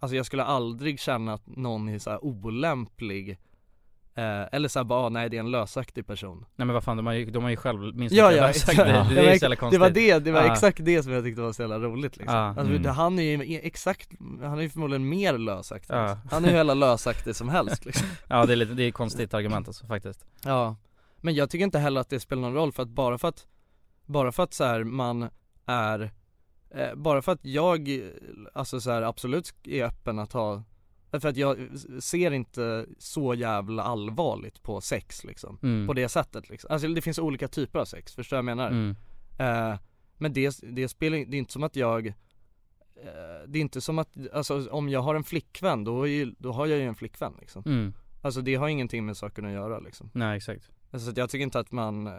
[0.00, 3.30] Alltså jag skulle aldrig känna att någon är så här olämplig
[4.14, 6.96] eh, Eller såhär bara, ah, nej det är en lösaktig person Nej men vad fan,
[6.96, 8.76] de har ju, de har ju själv minst Ja ja, lösa- exakt.
[8.76, 8.84] det,
[9.14, 10.52] det, är var, så jävla konstigt det var det, det var Ja.
[10.52, 12.40] exakt det som jag tyckte var så jävla roligt liksom Ja.
[12.48, 12.84] alltså, Mm.
[12.86, 14.08] Han är ju exakt,
[14.42, 16.18] han är ju förmodligen mer lösaktig liksom.
[16.30, 18.94] Han är ju hela lösaktig som helst liksom Ja det är lite, det är ett
[18.94, 20.76] konstigt argument alltså faktiskt Ja,
[21.20, 23.46] men jag tycker inte heller att det spelar någon roll för att bara för att
[24.06, 25.28] Bara för att så här, man
[25.66, 26.10] är
[26.70, 28.02] eh, Bara för att jag,
[28.54, 30.62] alltså så här, absolut är öppen att ha
[31.10, 31.58] För att jag
[32.00, 35.86] ser inte så jävla allvarligt på sex liksom Mm.
[35.86, 38.56] På det sättet liksom, alltså det finns olika typer av sex, förstår du vad jag
[38.56, 38.70] menar?
[38.70, 38.96] Mm.
[39.38, 39.78] Eh,
[40.18, 42.14] men det, det spelar det är inte som att jag eh,
[43.46, 46.66] Det är inte som att, alltså om jag har en flickvän då, ju, då har
[46.66, 47.92] jag ju en flickvän liksom Mm.
[48.22, 51.58] Alltså det har ingenting med saken att göra liksom Nej exakt Alltså jag tycker inte
[51.60, 52.12] att man eh,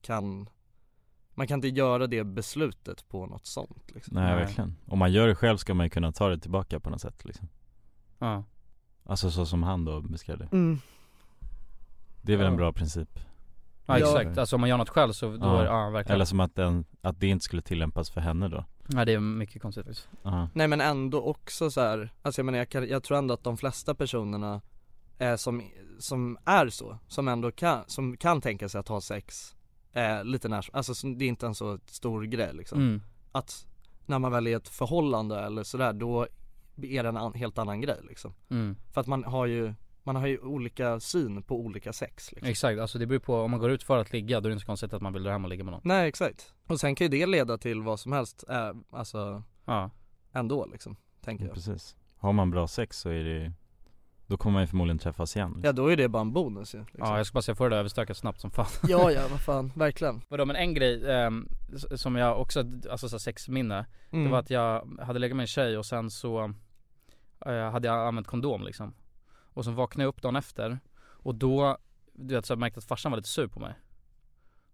[0.00, 0.48] kan
[1.34, 4.14] Man kan inte göra det beslutet på något sånt liksom.
[4.14, 4.76] Nej, verkligen.
[4.86, 7.24] Om man gör det själv ska man ju kunna ta det tillbaka på något sätt
[7.24, 7.48] liksom.
[8.18, 8.44] Ja.
[9.04, 10.48] Alltså så som han då beskrev det.
[10.52, 10.78] Mm.
[12.22, 12.56] Det är väl en Ja.
[12.56, 13.18] bra princip.
[13.86, 16.14] Ja exakt, alltså om man gör något själv så då är det, ja verkligen.
[16.14, 18.64] Eller som att, den, att det inte skulle tillämpas för henne då.
[18.86, 20.08] Nej det är mycket konstigt faktiskt.
[20.22, 20.48] Ja.
[20.54, 23.44] Nej men ändå också så här, alltså jag menar jag, kan, jag tror ändå att
[23.44, 24.60] de flesta personerna
[25.22, 25.62] är som,
[25.98, 29.56] som är så, som ändå kan, som kan tänka sig att ha sex
[29.92, 32.78] eh, lite när, alltså som- det är inte en så stor grej liksom.
[32.78, 33.02] Mm.
[33.32, 33.66] Att
[34.06, 36.26] när man väl är i ett förhållande eller sådär då
[36.82, 38.34] är det en an, helt annan grej liksom.
[38.50, 38.76] Mm.
[38.92, 42.48] För att man har ju, man har ju olika syn på olika sex liksom.
[42.50, 44.52] Exakt, alltså det beror på, om man går ut för att ligga då är det
[44.52, 45.80] inte så konstigt att man vill dra hem och ligga med någon.
[45.84, 49.90] Nej exakt, och sen kan ju det leda till vad som helst, eh, alltså Ja.
[50.32, 51.54] ändå liksom, tänker jag.
[51.54, 51.96] Precis.
[52.16, 53.52] Har man bra sex så är det
[54.32, 56.78] Då kommer man ju förmodligen träffas igen Ja då är det bara en bonus ju
[56.78, 56.98] liksom.
[57.00, 59.40] Ja jag ska bara säga, få det där överstökat snabbt som fan Ja ja, vad
[59.40, 61.02] fan, verkligen Vadå men en grej
[61.74, 64.24] s- som jag också, alltså så sexminne Mm.
[64.24, 66.52] Det var att jag hade legat med en tjej och sen så
[67.46, 68.94] eh, hade jag använt kondom liksom
[69.54, 71.78] Och så vaknade jag upp dagen efter Och då,
[72.12, 73.74] du vet så jag märkte att farsan var lite sur på mig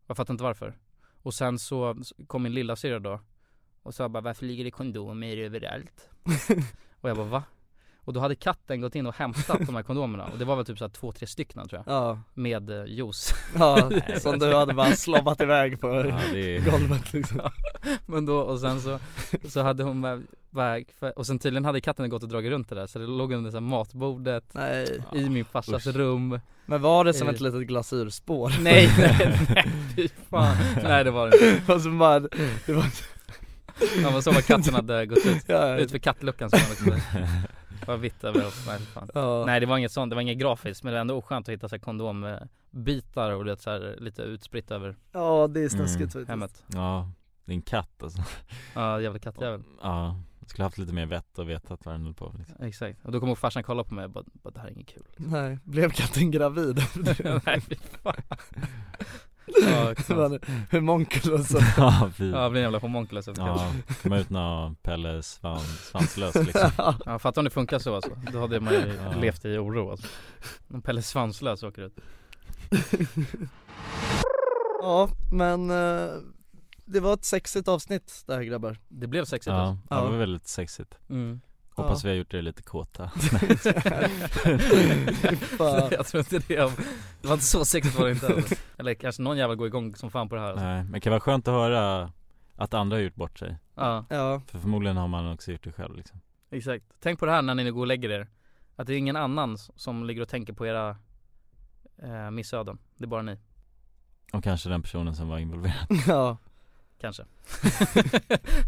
[0.07, 0.79] Jag fattar inte varför
[1.23, 3.21] Och sen så så kom min lilla syra då
[3.83, 6.11] Och sa bara varför ligger det kondomer överallt?
[7.01, 7.43] och jag bara va?
[8.09, 10.25] Och då hade katten gått in och hämtat de här kondomerna.
[10.25, 11.95] Och det var väl typ såhär två, tre stycken tror jag.
[11.95, 12.19] Ja.
[12.35, 13.35] Med eh, juice.
[13.59, 13.91] Ja,
[14.21, 17.41] som du hade bara slobbat iväg på Ja, det golvet liksom.
[18.07, 18.99] Men då, och sen så,
[19.49, 20.81] så hade hon bara, bara,
[21.17, 23.51] och sen tydligen hade katten gått och dragit runt det där så det låg under
[23.51, 25.01] så här matbordet Nej.
[25.15, 25.97] I min farsas Usch.
[25.97, 26.41] rum.
[26.67, 27.35] Men var det som Eh.
[27.35, 28.53] ett litet glasyrspår?
[28.63, 30.57] Nej, nej, nej, fy fan.
[30.83, 31.73] Nej det var det inte.
[31.73, 32.85] Och så bara, det var
[34.03, 35.77] Ja men så var katten hade gått ut, Ja, ja.
[35.77, 37.13] ut för kattluckan som man liksom
[37.87, 39.09] var vitt överallt, nej fan.
[39.15, 39.45] Ja.
[39.47, 41.53] Nej det var inget sånt, det var inget grafiskt men det var ändå oskönt att
[41.53, 45.69] hitta så här kondombitar och det så här, lite utspritt över Ja det är Mm.
[45.71, 47.11] snuskigt faktiskt hemmet Ja,
[47.45, 48.23] det är en katt alltså
[48.75, 52.15] Ja jävla kattjävel Ja, jag skulle haft lite mer vett och vetat vad den höll
[52.15, 52.65] på med liksom.
[52.65, 54.87] Exakt, och då kommer farsan kolla på mig och bara, bara det här är inget
[54.89, 56.77] kul Nej, blev katten gravid?
[57.47, 58.15] Nej fy fan
[59.63, 60.39] Ja, Det var
[60.77, 62.31] Homunculus och Ja, fy.
[62.31, 63.73] Ja, det blir en jävla homunculus Ja,
[64.03, 66.71] komma ut någon Pelle svan, svanslös liksom.
[67.07, 67.19] Ja.
[67.19, 69.21] Fattar om det funkar så alltså, då hade man ju Ja.
[69.21, 70.07] levt i oro alltså.
[70.73, 71.97] Om Pelle Svanslös åker ut.
[74.83, 76.09] Ja men eh,
[76.85, 78.79] det var ett sexigt avsnitt det här grabbar.
[78.89, 79.83] Det blev sexigt Ja, alltså.
[79.91, 80.95] ja, det var väldigt sexigt.
[81.11, 81.41] Mm.
[81.79, 82.09] Hoppas Ja.
[82.09, 83.11] vi har gjort det lite kåta.
[85.91, 86.57] Jag tror inte det,
[87.21, 88.57] det var inte så sexigt var det inte.
[88.79, 90.65] Eller kanske någon jävel går igång som fan på det här alltså.
[90.65, 92.13] Nej, men det kan vara skönt att höra
[92.57, 93.57] att andra har gjort bort sig.
[93.75, 96.21] Ja, Ja, För förmodligen har man också gjort det själv liksom.
[96.51, 96.85] Exakt.
[97.01, 98.29] Tänk på det här när ni går och lägger er.
[98.77, 100.97] Att det är ingen annan som ligger och tänker på era
[102.03, 102.79] eh, missöden.
[102.97, 103.39] Det är bara ni,
[104.33, 105.87] Och kanske den personen som var involverad.
[106.07, 106.37] Ja,
[107.01, 107.23] kanske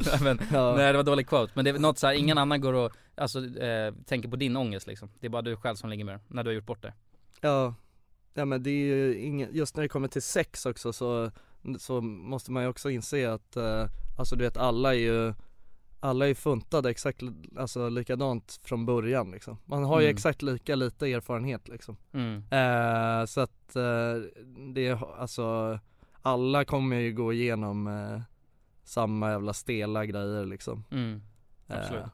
[0.06, 0.74] nej, men, ja.
[0.76, 2.92] nej det var dålig quote, men det är något så här, ingen annan går och
[3.14, 6.14] alltså, eh, tänker på din ångest liksom Det är bara du själv som ligger med
[6.14, 6.92] det, när du har gjort bort det
[7.40, 7.74] Ja,
[8.34, 11.30] ja men det är ju inget, just när det kommer till sex också så,
[11.78, 13.86] så måste man ju också inse att, eh,
[14.18, 15.34] alltså du vet alla är ju
[16.02, 17.22] alla är funtade exakt
[17.56, 19.58] alltså likadant från början liksom.
[19.64, 20.14] Man har ju Mm.
[20.16, 21.96] exakt lika lite erfarenhet liksom.
[22.12, 22.36] mm.
[22.50, 24.14] Eh, så att eh,
[24.74, 25.78] det, är- alltså
[26.22, 28.20] alla kommer ju gå igenom eh,
[28.84, 30.84] samma jävla stela grejer liksom.
[30.90, 31.22] Mm.
[31.66, 32.02] Absolut.
[32.02, 32.08] Eh,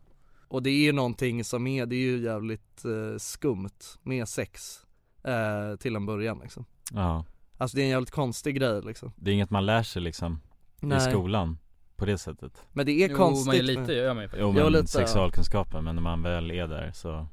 [0.49, 4.81] och det är ju någonting som är, det är ju jävligt eh, skumt med sex
[5.25, 6.65] eh, till en början liksom.
[6.93, 7.25] Ja,
[7.59, 9.13] Alltså det är en jävligt konstig grej liksom.
[9.17, 10.41] det är inget man lär sig liksom
[10.83, 11.59] i skolan
[11.97, 13.55] på det sättet Men det är Jo, konstigt.
[13.57, 14.87] men lite gör man ju faktiskt Jo men lite, ja.
[14.87, 17.27] sexualkunskapen, men när man väl är där så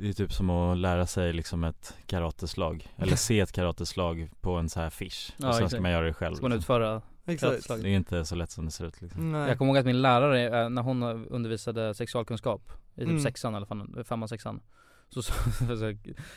[0.00, 4.52] Det är typ som att lära sig liksom ett karateslag Eller se ett karateslag på
[4.56, 5.70] en så här affisch Ja, Och sen exakt.
[5.72, 6.60] ska man göra det själv Ska man liksom.
[6.62, 7.40] utföra Exakt.
[7.40, 7.82] karateslag?
[7.82, 9.48] Det är inte så lätt som det ser ut liksom Nej.
[9.48, 13.20] Jag kommer ihåg att min lärare, eh, när hon undervisade sexualkunskap i typ Mm.
[13.22, 14.60] sexan eller fan, femman, sexan
[15.08, 15.32] Så, så,
[15.76, 15.96] så,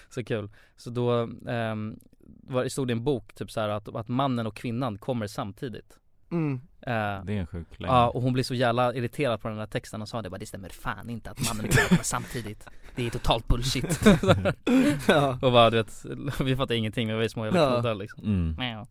[0.09, 1.99] så kul Så då ehm,
[2.43, 5.28] var, stod det i en bok typ så här att, att mannen och kvinnan kommer
[5.28, 5.99] samtidigt
[6.34, 6.62] Mm.
[6.82, 9.58] Eh, Det är en sjuk längd Ja och hon blev så jävla irriterad på den
[9.58, 12.68] här texten och sa det bara det stämmer fan inte att mannen och kvinnan samtidigt
[12.96, 14.00] Det är totalt bullshit
[15.08, 15.40] Ja.
[15.42, 16.06] Och bara du vet,
[16.40, 17.68] vi fattar ingenting men vi ju små jävla Ja.
[17.70, 18.56] knoddar liksom mm.
[18.60, 18.86] Mjau.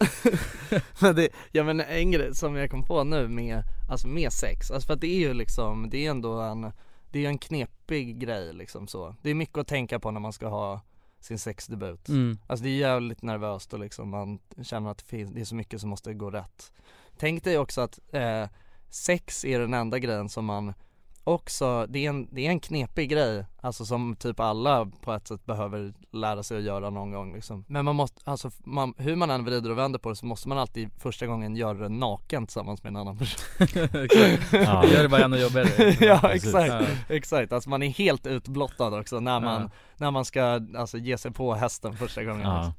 [1.00, 4.70] men det, ja men en grej som jag kom på nu med, alltså med sex,
[4.70, 6.72] alltså för att det är ju liksom, det är ändå en,
[7.10, 9.14] det är en knepig grej liksom så.
[9.22, 10.80] Det är mycket att tänka på när man ska ha
[11.20, 12.08] sin sexdebut.
[12.08, 12.38] Mm.
[12.46, 15.54] Alltså det är jävligt nervöst och liksom man känner att det, finns, det är så
[15.54, 16.72] mycket som måste gå rätt.
[17.18, 18.48] Tänk dig också att eh,
[18.90, 20.74] sex är den enda grejen som man
[21.24, 25.28] också, det är, en, det är en knepig grej, alltså som typ alla på ett
[25.28, 27.64] sätt behöver lära sig att göra någon gång liksom.
[27.68, 30.48] Men man måste, alltså man, hur man än vrider och vänder på det så måste
[30.48, 33.46] man alltid första gången göra det naken tillsammans med en annan person.
[34.52, 34.86] Ja.
[34.86, 35.96] Gör det bara ännu jobbigare.
[36.06, 36.80] Ja exakt, Ja.
[37.08, 39.70] exakt, alltså man är helt utblottad också när man, Ja.
[39.96, 42.72] när man ska alltså ge sig på hästen första gången Ja,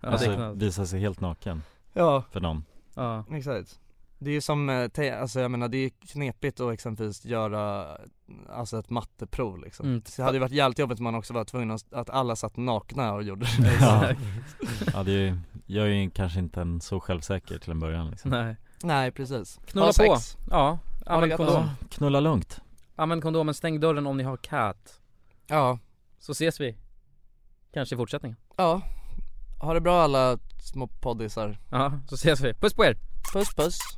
[0.00, 0.34] alltså.
[0.34, 0.56] Knappt.
[0.56, 1.62] visa sig helt naken
[1.92, 2.64] Ja, för någon.
[2.94, 3.78] Ja, exakt
[4.18, 7.86] Det är ju som, eh, alltså jag menar det är knepigt att exempelvis göra
[8.48, 9.86] Alltså ett matteprov liksom.
[9.86, 10.02] Mm.
[10.16, 12.56] Det hade ju varit jävligt jobbigt om man också var tvungen att, att alla satt
[12.56, 13.78] nakna och gjorde det.
[13.80, 14.12] Ja,
[14.92, 18.10] ja det är ju, jag är ju kanske inte en så självsäker till en början
[18.10, 18.30] liksom.
[18.30, 18.56] Nej.
[18.82, 19.58] Nej precis.
[19.66, 20.16] Knulla på,
[20.50, 21.70] ja, använd kondom.
[21.90, 22.60] Knulla lugnt.
[22.96, 25.00] Använd kondomen, stäng dörren om ni har katt
[25.46, 25.78] Ja,
[26.18, 26.76] Så ses vi.
[27.72, 28.36] Kanske i fortsättningen.
[28.56, 28.82] Ja.
[29.60, 31.58] Ha det bra alla små poddisar.
[31.70, 32.96] Ja, så ses vi, puss på er!
[33.34, 33.97] Puss puss